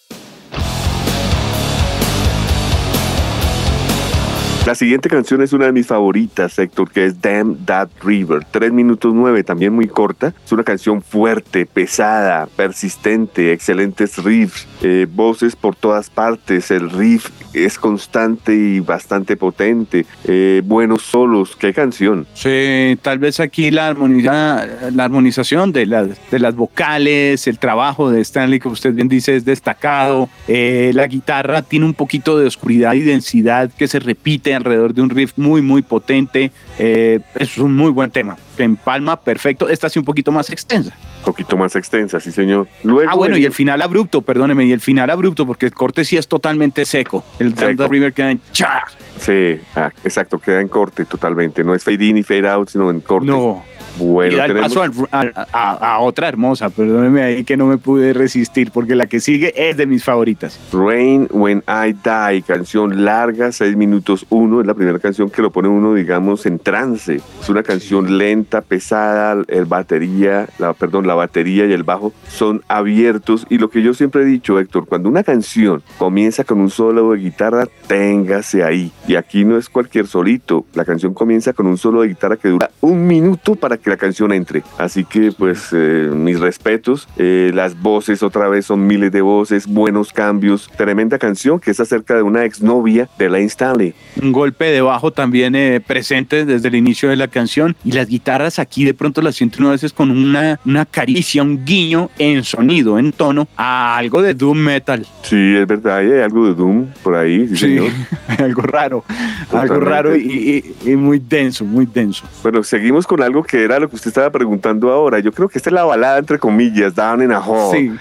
La 4.71 4.77
siguiente 4.77 5.09
canción 5.09 5.43
es 5.43 5.53
una 5.53 5.67
de 5.67 5.73
mis 5.73 5.89
favoritas, 5.89 6.57
Héctor, 6.57 6.93
que 6.93 7.07
es 7.07 7.21
Damn 7.21 7.57
That 7.65 7.89
River. 8.05 8.47
3 8.53 8.73
minutos 8.73 9.13
9, 9.13 9.43
también 9.43 9.73
muy 9.73 9.89
corta. 9.89 10.33
Es 10.45 10.53
una 10.53 10.63
canción 10.63 11.03
fuerte, 11.03 11.67
pesada, 11.67 12.47
persistente, 12.47 13.53
excelentes 13.53 14.17
riffs, 14.23 14.69
eh, 14.81 15.09
voces 15.13 15.57
por 15.57 15.75
todas 15.75 16.09
partes. 16.09 16.71
El 16.71 16.89
riff 16.89 17.31
es 17.53 17.81
constante 17.81 18.55
y 18.55 18.79
bastante 18.79 19.37
potente. 19.37 20.07
Eh, 20.23 20.63
buenos 20.65 21.03
solos. 21.03 21.57
¿Qué 21.57 21.75
canción? 21.75 22.29
Sí, 22.35 22.97
tal 23.03 23.19
vez 23.19 23.41
aquí 23.41 23.73
la, 23.73 23.89
armoniza, 23.89 24.69
la 24.93 25.05
armonización 25.05 25.73
de 25.73 25.87
las, 25.87 26.55
vocales, 26.55 27.49
el 27.49 27.59
trabajo 27.59 28.09
de 28.13 28.21
Stanley, 28.21 28.61
como 28.61 28.75
usted 28.75 28.95
bien 28.95 29.09
dice, 29.09 29.35
es 29.35 29.45
destacado. 29.45 30.29
Eh, 30.47 30.93
la 30.95 31.09
guitarra 31.09 31.63
tiene 31.63 31.87
un 31.87 31.95
poquito 31.95 32.39
de 32.39 32.47
oscuridad 32.47 32.95
y 32.95 33.01
densidad 33.01 33.69
que 33.77 33.89
se 33.89 33.99
repite 33.99 34.60
alrededor 34.61 34.95
de 34.95 35.03
un 35.03 35.11
riff 35.11 35.33
muy, 35.37 35.63
muy 35.63 35.83
potente. 35.83 36.53
Eh, 36.79 37.21
es 37.35 37.59
un 37.59 37.75
muy 37.77 37.91
buen 37.91 38.11
tema. 38.11 38.37
En 38.59 38.77
palma, 38.77 39.21
perfecto. 39.21 39.69
Esta 39.69 39.89
sí 39.89 39.99
un 39.99 40.05
poquito 40.05 40.33
más 40.33 40.51
extensa. 40.51 40.97
Poquito 41.25 41.57
más 41.57 41.77
extensa, 41.77 42.19
sí, 42.21 42.33
señor. 42.33 42.67
Luego, 42.83 43.11
ah, 43.11 43.15
bueno, 43.15 43.37
el... 43.37 43.43
y 43.43 43.45
el 43.45 43.53
final 43.53 43.83
abrupto, 43.83 44.23
perdóneme, 44.23 44.65
y 44.65 44.73
el 44.73 44.81
final 44.81 45.11
abrupto, 45.11 45.47
porque 45.47 45.67
el 45.67 45.75
corte 45.75 46.05
sí 46.05 46.17
es 46.17 46.29
totalmente 46.29 46.85
seco. 46.85 47.25
El 47.39 47.55
Delta 47.55 47.89
River 47.89 48.13
queda 48.13 48.31
en 48.31 48.41
cha. 48.53 48.85
Sí, 49.19 49.61
ah, 49.77 49.91
exacto, 50.03 50.39
queda 50.39 50.61
en 50.61 50.69
corte 50.69 51.05
totalmente. 51.05 51.63
No 51.63 51.75
es 51.75 51.85
fade 51.85 52.05
in 52.05 52.19
y 52.19 52.23
fade 52.23 52.49
out, 52.49 52.69
sino 52.71 52.91
en 52.91 53.01
corte. 53.01 53.27
No. 53.27 53.63
Bueno, 53.99 54.33
y 54.33 54.37
da 54.37 54.45
el 54.47 54.53
tenemos... 54.53 54.75
paso 54.75 55.07
a, 55.11 55.47
a, 55.53 55.95
a, 55.95 55.99
otra 55.99 56.29
hermosa, 56.29 56.71
perdóneme 56.71 57.23
ahí 57.23 57.45
que 57.45 57.57
no 57.57 57.67
me 57.67 57.77
pude 57.77 58.13
resistir, 58.13 58.71
porque 58.71 58.95
la 58.95 59.07
que 59.07 59.21
sigue 59.21 59.53
es 59.57 59.77
de 59.77 59.87
mis 59.87 60.05
favoritas. 60.05 60.59
Rain 60.73 61.29
When 61.31 61.63
I 61.69 61.93
Die, 61.93 62.43
canción 62.43 63.05
larga, 63.05 63.53
6 63.53 63.77
minutos 63.77 64.27
1, 64.31 64.61
es 64.63 64.67
la 64.67 64.75
primera 64.75 64.99
canción 65.01 65.29
que 65.29 65.43
lo 65.43 65.51
pone 65.51 65.69
uno, 65.69 65.95
digamos, 65.95 66.47
en 66.47 66.59
trance. 66.59 67.21
Es 67.43 67.49
una 67.49 67.63
canción 67.63 68.17
lenta, 68.17 68.63
pesada, 68.63 69.43
el 69.49 69.65
batería, 69.67 70.49
la, 70.59 70.73
perdón, 70.73 71.07
la 71.11 71.15
batería 71.15 71.67
y 71.67 71.73
el 71.73 71.83
bajo 71.83 72.13
son 72.29 72.63
abiertos. 72.69 73.47
Y 73.51 73.59
lo 73.59 73.69
que 73.69 73.83
yo 73.83 73.95
siempre 73.95 74.23
he 74.23 74.25
dicho, 74.25 74.59
Héctor, 74.59 74.87
cuando 74.87 75.09
una 75.09 75.23
canción 75.23 75.83
comienza 75.99 76.45
con 76.45 76.61
un 76.61 76.71
solo 76.71 77.13
de 77.13 77.19
guitarra, 77.19 77.67
téngase 77.87 78.65
ahí. 78.65 78.93
Y 79.07 79.17
aquí 79.17 79.45
no 79.45 79.59
es 79.59 79.69
cualquier 79.69 80.07
solito, 80.07 80.65
la 80.75 80.85
canción 80.85 81.13
comienza 81.13 81.53
con 81.53 81.67
un 81.67 81.79
solo 81.79 82.03
de 82.03 82.09
guitarra 82.09 82.37
que 82.37 82.49
dura 82.49 82.71
un 82.81 83.07
minuto 83.07 83.57
para 83.57 83.77
que 83.77 83.91
la 83.91 83.97
canción 83.97 84.33
entre. 84.33 84.63
Así 84.79 85.05
que 85.05 85.33
pues 85.33 85.69
eh, 85.73 86.11
mis 86.15 86.41
respetos. 86.41 87.09
Eh, 87.17 87.51
las 87.55 87.81
voces 87.81 88.23
otra 88.23 88.49
vez 88.49 88.67
son 88.67 88.87
miles 88.87 89.13
de 89.13 89.21
voces, 89.21 89.67
buenos 89.67 90.13
cambios. 90.13 90.71
Tremenda 90.77 91.19
canción 91.19 91.61
que 91.61 91.73
es 91.73 91.81
acerca 91.81 92.15
de 92.15 92.23
una 92.23 92.45
exnovia 92.45 93.09
de 93.19 93.29
Lane 93.29 93.45
Stanley. 93.45 93.95
Un 94.23 94.33
golpe 94.33 94.67
de 94.67 94.81
bajo 94.81 95.13
también 95.13 95.55
eh, 95.55 95.81
presente 95.85 96.45
desde 96.45 96.69
el 96.69 96.77
inicio 96.77 97.09
de 97.09 97.17
la 97.17 97.29
canción. 97.29 97.77
Y 97.85 97.93
las 97.93 98.09
guitarras 98.09 98.59
aquí 98.59 98.85
de 98.85 98.95
pronto 98.95 99.21
las 99.23 99.35
siento 99.35 99.61
a 99.69 99.73
veces 99.73 99.93
con 99.93 100.11
una, 100.11 100.61
una 100.65 100.87
caricia, 101.01 101.43
un 101.43 101.65
guiño 101.65 102.11
en 102.19 102.45
sonido, 102.45 102.99
en 102.99 103.13
tono, 103.13 103.49
a 103.57 103.97
algo 103.97 104.21
de 104.21 104.35
Doom 104.35 104.59
Metal. 104.59 105.07
Sí, 105.23 105.57
es 105.57 105.67
verdad, 105.67 105.97
hay 105.97 106.21
algo 106.21 106.47
de 106.47 106.55
Doom 106.55 106.89
por 107.03 107.15
ahí. 107.15 107.49
Sí, 107.49 107.57
sí 107.57 107.79
algo 108.39 108.61
raro. 108.61 109.03
Totalmente. 109.47 109.75
Algo 109.75 109.81
raro 109.81 110.15
y, 110.15 110.75
y, 110.85 110.91
y 110.91 110.97
muy 110.97 111.19
denso, 111.19 111.65
muy 111.65 111.87
denso. 111.87 112.25
Bueno, 112.43 112.63
seguimos 112.63 113.07
con 113.07 113.23
algo 113.23 113.43
que 113.43 113.65
era 113.65 113.79
lo 113.79 113.89
que 113.89 113.97
usted 113.97 114.09
estaba 114.09 114.29
preguntando 114.29 114.91
ahora. 114.93 115.21
Yo 115.21 115.33
creo 115.33 115.49
que 115.49 115.57
esta 115.57 115.71
es 115.71 115.75
la 115.75 115.85
balada, 115.85 116.19
entre 116.19 116.39
comillas, 116.39 116.95
Down 116.95 117.23
in 117.23 117.33
a 117.33 117.41
Hole. 117.41 117.79
Sí. 117.79 117.93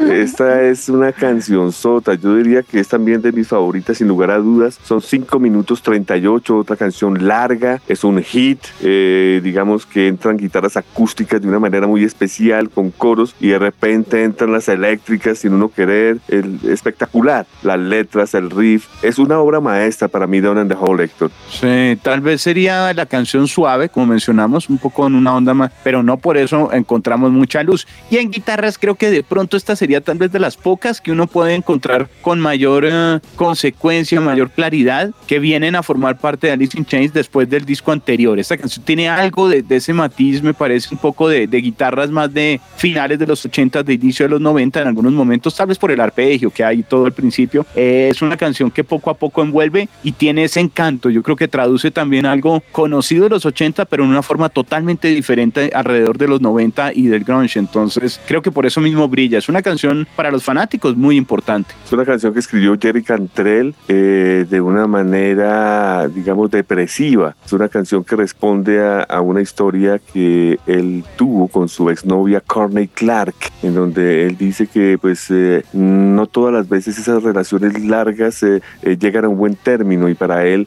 Esta 0.10 0.62
es 0.62 0.88
una 0.88 1.10
canción 1.10 1.72
sota. 1.72 2.14
Yo 2.14 2.36
diría 2.36 2.62
que 2.62 2.78
es 2.78 2.88
también 2.88 3.22
de 3.22 3.32
mis 3.32 3.48
favoritas, 3.48 3.98
sin 3.98 4.08
lugar 4.08 4.30
a 4.30 4.38
dudas. 4.38 4.78
Son 4.84 5.00
5 5.00 5.38
minutos 5.40 5.82
38, 5.82 6.56
otra 6.56 6.76
canción 6.76 7.26
larga. 7.26 7.80
Es 7.88 8.04
un 8.04 8.22
hit. 8.22 8.60
Eh, 8.82 9.40
digamos 9.42 9.86
que 9.86 10.08
entran 10.08 10.36
guitarras 10.36 10.76
acústicas 10.76 11.40
de 11.40 11.48
una 11.48 11.58
manera 11.58 11.86
muy 11.86 12.04
especial, 12.04 12.35
con 12.72 12.90
coros, 12.90 13.34
y 13.40 13.48
de 13.48 13.58
repente 13.58 14.22
entran 14.22 14.52
las 14.52 14.68
eléctricas 14.68 15.38
sin 15.38 15.54
uno 15.54 15.68
querer. 15.68 16.18
El, 16.28 16.60
espectacular. 16.68 17.46
Las 17.62 17.78
letras, 17.78 18.34
el 18.34 18.50
riff. 18.50 18.86
Es 19.02 19.18
una 19.18 19.38
obra 19.38 19.60
maestra 19.60 20.08
para 20.08 20.26
mí, 20.26 20.40
Down 20.40 20.58
in 20.58 20.68
the 20.68 20.76
Hole, 20.78 21.04
Héctor. 21.04 21.30
Sí, 21.50 21.98
tal 22.02 22.20
vez 22.20 22.42
sería 22.42 22.92
la 22.94 23.06
canción 23.06 23.48
suave, 23.48 23.88
como 23.88 24.06
mencionamos, 24.06 24.68
un 24.68 24.78
poco 24.78 25.02
con 25.02 25.14
una 25.14 25.34
onda 25.34 25.52
más, 25.52 25.72
pero 25.84 26.02
no 26.02 26.16
por 26.16 26.36
eso 26.36 26.72
encontramos 26.72 27.30
mucha 27.30 27.62
luz. 27.62 27.86
Y 28.10 28.16
en 28.16 28.30
guitarras 28.30 28.78
creo 28.78 28.94
que 28.94 29.10
de 29.10 29.22
pronto 29.22 29.56
esta 29.56 29.76
sería 29.76 30.00
tal 30.00 30.16
vez 30.16 30.32
de 30.32 30.38
las 30.38 30.56
pocas 30.56 31.00
que 31.00 31.12
uno 31.12 31.26
puede 31.26 31.54
encontrar 31.54 32.08
con 32.22 32.40
mayor 32.40 32.84
eh, 32.86 33.20
consecuencia, 33.36 34.20
mayor 34.20 34.50
claridad, 34.50 35.10
que 35.26 35.38
vienen 35.38 35.74
a 35.74 35.82
formar 35.82 36.18
parte 36.18 36.46
de 36.46 36.54
Alice 36.54 36.78
in 36.78 36.86
Chains 36.86 37.12
después 37.12 37.48
del 37.50 37.64
disco 37.64 37.92
anterior. 37.92 38.38
Esta 38.38 38.56
canción 38.56 38.84
tiene 38.84 39.08
algo 39.08 39.48
de, 39.48 39.64
ese 39.68 39.92
matiz, 39.92 40.42
me 40.42 40.54
parece 40.54 40.88
un 40.94 40.98
poco 40.98 41.28
de, 41.28 41.46
guitarras 41.46 42.10
más 42.10 42.25
de 42.28 42.60
finales 42.76 43.18
de 43.18 43.26
los 43.26 43.44
80, 43.44 43.82
de 43.82 43.94
inicio 43.94 44.26
de 44.26 44.30
los 44.30 44.40
90, 44.40 44.82
en 44.82 44.88
algunos 44.88 45.12
momentos, 45.12 45.54
tal 45.54 45.68
vez 45.68 45.78
por 45.78 45.90
el 45.90 46.00
arpegio 46.00 46.50
que 46.50 46.64
hay 46.64 46.82
todo 46.82 47.06
el 47.06 47.12
principio. 47.12 47.66
Eh, 47.74 48.08
es 48.10 48.22
una 48.22 48.36
canción 48.36 48.70
que 48.70 48.84
poco 48.84 49.10
a 49.10 49.14
poco 49.14 49.42
envuelve 49.42 49.88
y 50.02 50.12
tiene 50.12 50.44
ese 50.44 50.60
encanto. 50.60 51.10
Yo 51.10 51.22
creo 51.22 51.36
que 51.36 51.48
traduce 51.48 51.90
también 51.90 52.26
algo 52.26 52.62
conocido 52.72 53.24
de 53.24 53.30
los 53.30 53.46
80, 53.46 53.84
pero 53.86 54.04
en 54.04 54.10
una 54.10 54.22
forma 54.22 54.48
totalmente 54.48 55.08
diferente 55.08 55.70
alrededor 55.74 56.18
de 56.18 56.28
los 56.28 56.40
90 56.40 56.92
y 56.94 57.06
del 57.06 57.24
grunge. 57.24 57.58
Entonces, 57.58 58.20
creo 58.26 58.42
que 58.42 58.50
por 58.50 58.66
eso 58.66 58.80
mismo 58.80 59.08
brilla. 59.08 59.38
Es 59.38 59.48
una 59.48 59.62
canción 59.62 60.06
para 60.16 60.30
los 60.30 60.44
fanáticos 60.44 60.96
muy 60.96 61.16
importante. 61.16 61.74
Es 61.84 61.92
una 61.92 62.04
canción 62.04 62.32
que 62.32 62.40
escribió 62.40 62.76
Jerry 62.80 63.02
Cantrell 63.02 63.74
eh, 63.88 64.46
de 64.48 64.60
una 64.60 64.86
manera, 64.86 66.08
digamos, 66.08 66.50
depresiva. 66.50 67.34
Es 67.44 67.52
una 67.52 67.68
canción 67.68 68.04
que 68.04 68.16
responde 68.16 68.80
a, 69.08 69.20
una 69.20 69.40
historia 69.40 69.98
que 69.98 70.58
él 70.66 71.04
tuvo 71.16 71.48
con 71.48 71.68
su 71.68 71.84
exnovia 72.16 72.40
Courtney 72.40 72.88
Clark, 72.88 73.34
en 73.62 73.74
donde 73.74 74.26
él 74.26 74.36
dice 74.36 74.66
que, 74.66 74.98
pues, 75.00 75.26
eh, 75.30 75.64
no 75.72 76.26
todas 76.26 76.52
las 76.52 76.68
veces 76.68 76.98
esas 76.98 77.22
relaciones 77.22 77.78
largas 77.84 78.42
eh, 78.42 78.60
llegan 78.98 79.24
a 79.24 79.28
un 79.28 79.38
buen 79.38 79.54
término 79.54 80.08
y 80.08 80.14
para 80.14 80.46
él 80.46 80.66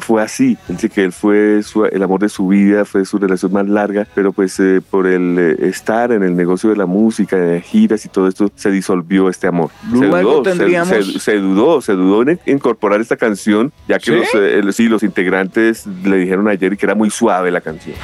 fue 0.00 0.22
así. 0.22 0.56
Él 0.68 0.76
dice 0.76 0.88
que 0.88 1.04
él 1.04 1.12
fue 1.12 1.60
el 1.92 2.02
amor 2.02 2.20
de 2.20 2.28
su 2.28 2.48
vida, 2.48 2.84
fue 2.84 3.04
su 3.04 3.18
relación 3.18 3.52
más 3.52 3.68
larga, 3.68 4.06
pero 4.14 4.32
pues 4.32 4.60
por 4.90 5.06
el 5.06 5.38
estar 5.60 6.12
en 6.12 6.22
el 6.22 6.36
negocio 6.36 6.70
de 6.70 6.76
la 6.76 6.86
música, 6.86 7.36
de 7.36 7.60
giras 7.60 8.04
y 8.04 8.08
todo 8.08 8.28
esto, 8.28 8.50
se 8.54 8.70
disolvió 8.70 9.28
este 9.28 9.46
amor. 9.46 9.70
Luego 9.90 10.44
se 10.44 10.54
dudó, 10.54 11.20
se, 11.20 11.38
dudó, 11.38 11.80
se 11.80 11.92
dudó 11.92 12.22
en 12.22 12.40
incorporar 12.46 13.00
esta 13.00 13.16
canción, 13.16 13.72
ya 13.88 13.98
que 13.98 14.12
Los, 14.12 14.28
eh, 14.34 14.62
sí, 14.72 14.88
los 14.88 15.02
integrantes 15.02 15.86
le 16.04 16.16
dijeron 16.16 16.48
ayer 16.48 16.76
que 16.76 16.86
era 16.86 16.94
muy 16.94 17.10
suave 17.10 17.50
la 17.50 17.60
canción. 17.60 17.96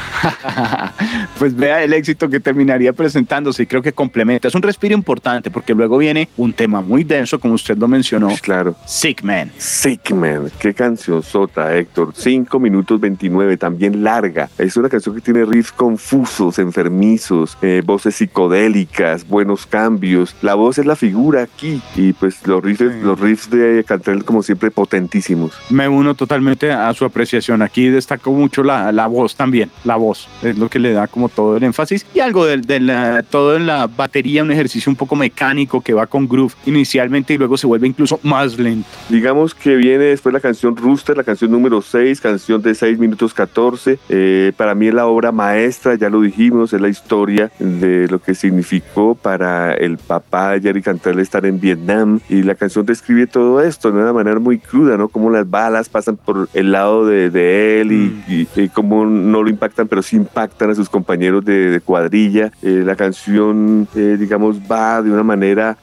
pues 1.39 1.55
vea 1.55 1.83
el 1.83 1.93
éxito 1.93 2.29
que 2.29 2.41
terminaría 2.49 2.95
presentándose 2.95 3.65
y 3.65 3.67
creo 3.67 3.83
que 3.83 3.93
complementa. 3.93 4.49
Es 4.49 4.55
un 4.55 4.63
respiro 4.63 4.95
importante 4.95 5.51
porque 5.51 5.75
luego 5.75 5.99
viene 5.99 6.31
un 6.39 6.55
tema 6.55 6.81
muy 6.81 7.05
denso, 7.05 7.39
como 7.39 7.53
usted 7.53 7.77
lo 7.77 7.87
mencionó. 7.87 8.31
Claro. 8.41 8.75
Sick 8.87 9.23
Man. 9.23 9.53
Sick 9.59 10.13
Man. 10.13 10.51
Qué 10.59 10.73
canción 10.73 11.23
sota, 11.23 11.77
Héctor. 11.77 12.15
5 12.17 12.59
minutos 12.59 12.99
29, 12.99 13.59
también 13.59 14.03
larga. 14.03 14.49
Es 14.57 14.79
una 14.79 14.89
canción 14.89 15.15
que 15.15 15.21
tiene 15.21 15.45
riffs 15.45 15.73
confusos, 15.73 16.59
enfermizos, 16.59 17.59
eh, 17.61 17.83
voces 17.85 18.15
psicodélicas, 18.15 19.29
buenos 19.29 19.67
cambios. 19.67 20.35
La 20.41 20.55
voz 20.55 20.79
es 20.79 20.87
la 20.87 20.97
figura 20.97 21.43
aquí 21.43 21.83
y 21.97 22.15
pues 22.15 22.47
los 22.47 22.65
riffs, 22.65 22.81
los 23.03 23.21
riffs 23.21 23.51
de 23.51 23.85
Cantrell 23.87 24.25
como 24.25 24.43
siempre 24.43 24.71
potentísimos. 24.71 25.53
Me 25.69 25.87
uno 25.87 26.15
totalmente 26.15 26.73
a 26.73 26.95
su 26.95 27.05
apreciación. 27.05 27.61
Aquí 27.61 27.91
destaco 27.91 28.33
mucho 28.33 28.63
la, 28.63 28.91
la 28.91 29.07
voz 29.07 29.37
también. 29.37 29.71
La 29.85 29.97
voz 29.97 30.27
es 30.43 30.57
lo 30.57 30.71
que 30.71 30.79
le 30.79 30.95
da 30.95 31.09
como 31.09 31.29
todo 31.29 31.59
el 31.59 31.63
énfasis 31.63 32.07
y 32.15 32.21
algo 32.21 32.38
de, 32.45 32.59
de 32.59 32.81
la, 32.81 33.23
todo 33.23 33.57
en 33.57 33.67
la 33.67 33.87
batería, 33.87 34.43
un 34.43 34.51
ejercicio 34.51 34.91
un 34.91 34.97
poco 34.97 35.17
mecánico 35.17 35.81
que 35.81 35.95
va 35.95 36.07
con 36.07 36.29
groove 36.29 36.55
inicialmente 36.67 37.35
y 37.35 37.39
luego 37.39 37.57
se 37.57 37.67
vuelve 37.67 37.87
incluso 37.87 38.21
más 38.23 38.59
lento. 38.59 38.89
Digamos 39.09 39.55
que 39.55 39.77
viene 39.77 40.05
después 40.05 40.33
la 40.33 40.41
canción 40.41 40.77
Rooster, 40.77 41.17
la 41.17 41.25
canción 41.25 41.51
número 41.51 41.83
6, 41.83 42.21
canción 42.21 42.63
de 42.63 42.75
6 42.75 42.99
minutos 42.99 43.35
14. 43.35 43.99
Eh, 44.09 44.53
para 44.57 44.75
mí 44.75 44.89
es 44.89 44.95
la 44.95 45.07
obra 45.07 45.33
maestra, 45.33 45.95
ya 45.95 46.09
lo 46.09 46.21
dijimos, 46.21 46.73
es 46.73 46.81
la 46.81 46.89
historia 46.89 47.51
de 47.59 48.09
lo 48.09 48.21
que 48.21 48.35
significó 48.35 49.15
para 49.15 49.75
el 49.75 49.99
papá 49.99 50.53
de 50.53 50.61
Jerry 50.61 50.83
Cantrell 50.83 51.19
estar 51.19 51.45
en 51.47 51.61
Vietnam 51.61 52.21
y 52.29 52.43
la 52.43 52.55
canción 52.55 52.87
describe 52.87 53.27
todo 53.27 53.63
esto 53.63 53.91
de 53.91 54.01
una 54.01 54.13
manera 54.13 54.39
muy 54.39 54.59
cruda, 54.59 54.97
¿no? 54.97 55.09
Cómo 55.09 55.31
las 55.31 55.49
balas 55.49 55.89
pasan 55.89 56.17
por 56.17 56.49
el 56.55 56.73
lado 56.73 57.07
de, 57.07 57.31
de 57.31 57.81
él 57.81 57.93
y, 57.93 58.49
mm. 58.57 58.67
cómo 58.73 59.07
no 59.07 59.43
lo 59.43 59.51
impactan, 59.51 59.89
pero 59.89 60.03
sí 60.03 60.17
impactan 60.17 60.71
a 60.71 60.75
sus 60.75 60.89
compañeros 60.89 61.45
de, 61.45 61.81
cuadrilla. 61.85 62.18
Eh, 62.19 62.83
la 62.85 62.97
canción, 62.97 63.87
eh, 63.95 64.17
digamos, 64.19 64.59
va 64.61 65.01
de 65.03 65.11
una 65.11 65.23
manera 65.23 65.79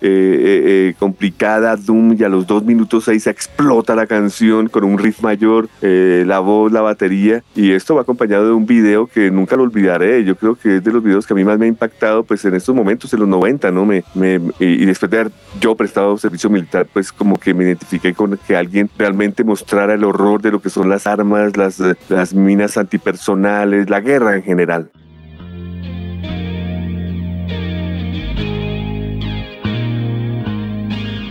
complicada, 1.00 1.76
Doom, 1.76 2.16
y 2.20 2.24
a 2.24 2.30
los 2.30 2.46
dos 2.46 2.64
minutos 2.64 3.06
seis 3.06 3.24
se 3.24 3.30
explota 3.30 3.96
la 3.96 4.06
canción 4.06 4.68
con 4.68 4.84
un 4.84 4.98
riff 4.98 5.22
mayor, 5.22 5.70
la 5.82 6.40
voz, 6.40 6.72
la 6.72 6.82
batería, 6.82 7.44
y 7.56 7.72
esto 7.72 7.96
va 7.96 8.02
acompañado 8.02 8.48
de 8.48 8.54
un 8.54 8.66
video 8.66 9.08
que 9.08 9.32
nunca 9.32 9.56
lo 9.56 9.64
olvidaré. 9.64 10.24
Yo 10.24 10.36
creo 10.36 10.56
que 10.56 10.78
es 10.78 10.84
de 10.84 10.92
los 10.92 11.04
videos 11.04 11.26
que 11.26 11.34
a 11.34 11.36
mí 11.36 11.44
más 11.44 11.58
me 11.58 11.66
ha 11.66 11.70
impactado, 11.70 12.24
pues 12.24 12.44
en 12.46 12.56
estos 12.56 12.76
momentos, 12.76 13.14
en 13.14 13.22
los 13.22 13.30
90, 13.30 13.72
¿no? 13.72 13.86
Me, 13.86 14.04
me, 14.14 14.40
y 14.60 14.86
después 14.86 15.10
de 15.10 15.20
haber 15.20 15.32
yo 15.60 15.76
prestado 15.76 16.18
servicio 16.18 16.50
militar, 16.50 16.88
pues 16.92 17.12
como 17.12 17.38
que 17.38 17.54
me 17.54 17.64
identifiqué 17.64 18.14
con 18.14 18.38
que 18.48 18.56
alguien 18.56 18.90
realmente 18.98 19.44
mostrara 19.44 19.94
el 19.94 20.04
horror 20.04 20.42
de 20.42 20.52
lo 20.52 20.62
que 20.62 20.70
son 20.70 20.90
las 20.90 21.08
armas, 21.08 21.56
las, 21.58 21.82
las 22.10 22.34
minas 22.34 22.78
antipersonales, 22.78 23.90
la 23.90 24.02
guerra 24.02 24.36
en 24.36 24.44
general. 24.44 24.90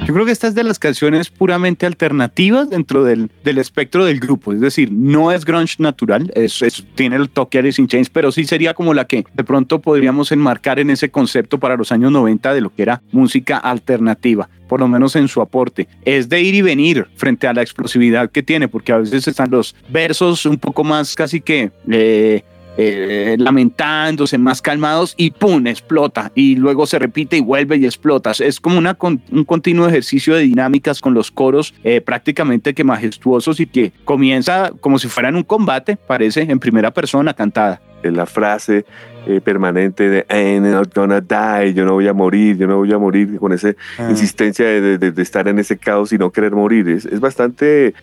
Yo 0.06 0.12
creo 0.12 0.26
que 0.26 0.32
esta 0.32 0.48
es 0.48 0.54
de 0.54 0.64
las 0.64 0.78
canciones 0.78 1.30
puramente 1.30 1.86
alternativas 1.86 2.68
dentro 2.68 3.04
del, 3.04 3.30
del 3.42 3.56
espectro 3.56 4.04
del 4.04 4.20
grupo. 4.20 4.52
Es 4.52 4.60
decir, 4.60 4.92
no 4.92 5.32
es 5.32 5.46
grunge 5.46 5.76
natural, 5.78 6.30
es, 6.34 6.62
tiene 6.94 7.16
el 7.16 7.30
toque 7.30 7.58
Alice 7.58 7.80
in 7.80 7.88
Chains, 7.88 8.10
pero 8.10 8.30
sí 8.30 8.44
sería 8.44 8.74
como 8.74 8.92
la 8.92 9.06
que 9.06 9.24
de 9.32 9.44
pronto 9.44 9.80
podríamos 9.80 10.30
enmarcar 10.30 10.78
en 10.78 10.90
ese 10.90 11.10
concepto 11.10 11.58
para 11.58 11.76
los 11.76 11.90
años 11.90 12.12
90 12.12 12.52
de 12.52 12.60
lo 12.60 12.74
que 12.74 12.82
era 12.82 13.02
música 13.12 13.56
alternativa 13.56 14.50
por 14.68 14.80
lo 14.80 14.88
menos 14.88 15.14
en 15.14 15.28
su 15.28 15.40
aporte, 15.40 15.88
es 16.04 16.28
de 16.28 16.40
ir 16.40 16.54
y 16.54 16.62
venir 16.62 17.06
frente 17.16 17.46
a 17.46 17.52
la 17.52 17.62
explosividad 17.62 18.30
que 18.30 18.42
tiene, 18.42 18.66
porque 18.66 18.92
a 18.92 18.98
veces 18.98 19.28
están 19.28 19.50
los 19.50 19.76
versos 19.90 20.46
un 20.46 20.56
poco 20.56 20.82
más 20.82 21.14
casi 21.14 21.40
que 21.40 21.70
eh, 21.88 22.42
eh, 22.76 23.36
lamentándose, 23.38 24.38
más 24.38 24.60
calmados 24.60 25.14
y 25.16 25.30
¡pum! 25.30 25.66
explota 25.66 26.32
y 26.34 26.56
luego 26.56 26.86
se 26.86 26.98
repite 26.98 27.36
y 27.36 27.40
vuelve 27.40 27.76
y 27.76 27.84
explota. 27.84 28.32
Es 28.38 28.60
como 28.60 28.78
una, 28.78 28.96
un 29.00 29.44
continuo 29.44 29.86
ejercicio 29.86 30.34
de 30.34 30.42
dinámicas 30.42 31.00
con 31.00 31.14
los 31.14 31.30
coros 31.30 31.74
eh, 31.84 32.00
prácticamente 32.00 32.74
que 32.74 32.84
majestuosos 32.84 33.60
y 33.60 33.66
que 33.66 33.92
comienza 34.04 34.72
como 34.80 34.98
si 34.98 35.08
fueran 35.08 35.36
un 35.36 35.44
combate, 35.44 35.96
parece, 35.96 36.42
en 36.42 36.58
primera 36.58 36.92
persona 36.92 37.34
cantada. 37.34 37.80
La 38.02 38.26
frase 38.26 38.84
eh, 39.26 39.40
permanente 39.40 40.10
de 40.10 40.26
I'm 40.28 40.70
not 40.70 40.94
gonna 40.94 41.20
die, 41.20 41.72
yo 41.72 41.86
no 41.86 41.94
voy 41.94 42.06
a 42.06 42.12
morir, 42.12 42.58
yo 42.58 42.66
no 42.66 42.76
voy 42.76 42.92
a 42.92 42.98
morir, 42.98 43.38
con 43.38 43.52
esa 43.52 43.74
ah. 43.98 44.08
insistencia 44.10 44.66
de, 44.66 44.98
de, 44.98 45.22
estar 45.22 45.48
en 45.48 45.58
ese 45.58 45.78
caos 45.78 46.12
y 46.12 46.18
no 46.18 46.30
querer 46.30 46.52
morir. 46.52 46.88
Es, 46.88 47.06
es 47.06 47.20
bastante 47.20 47.94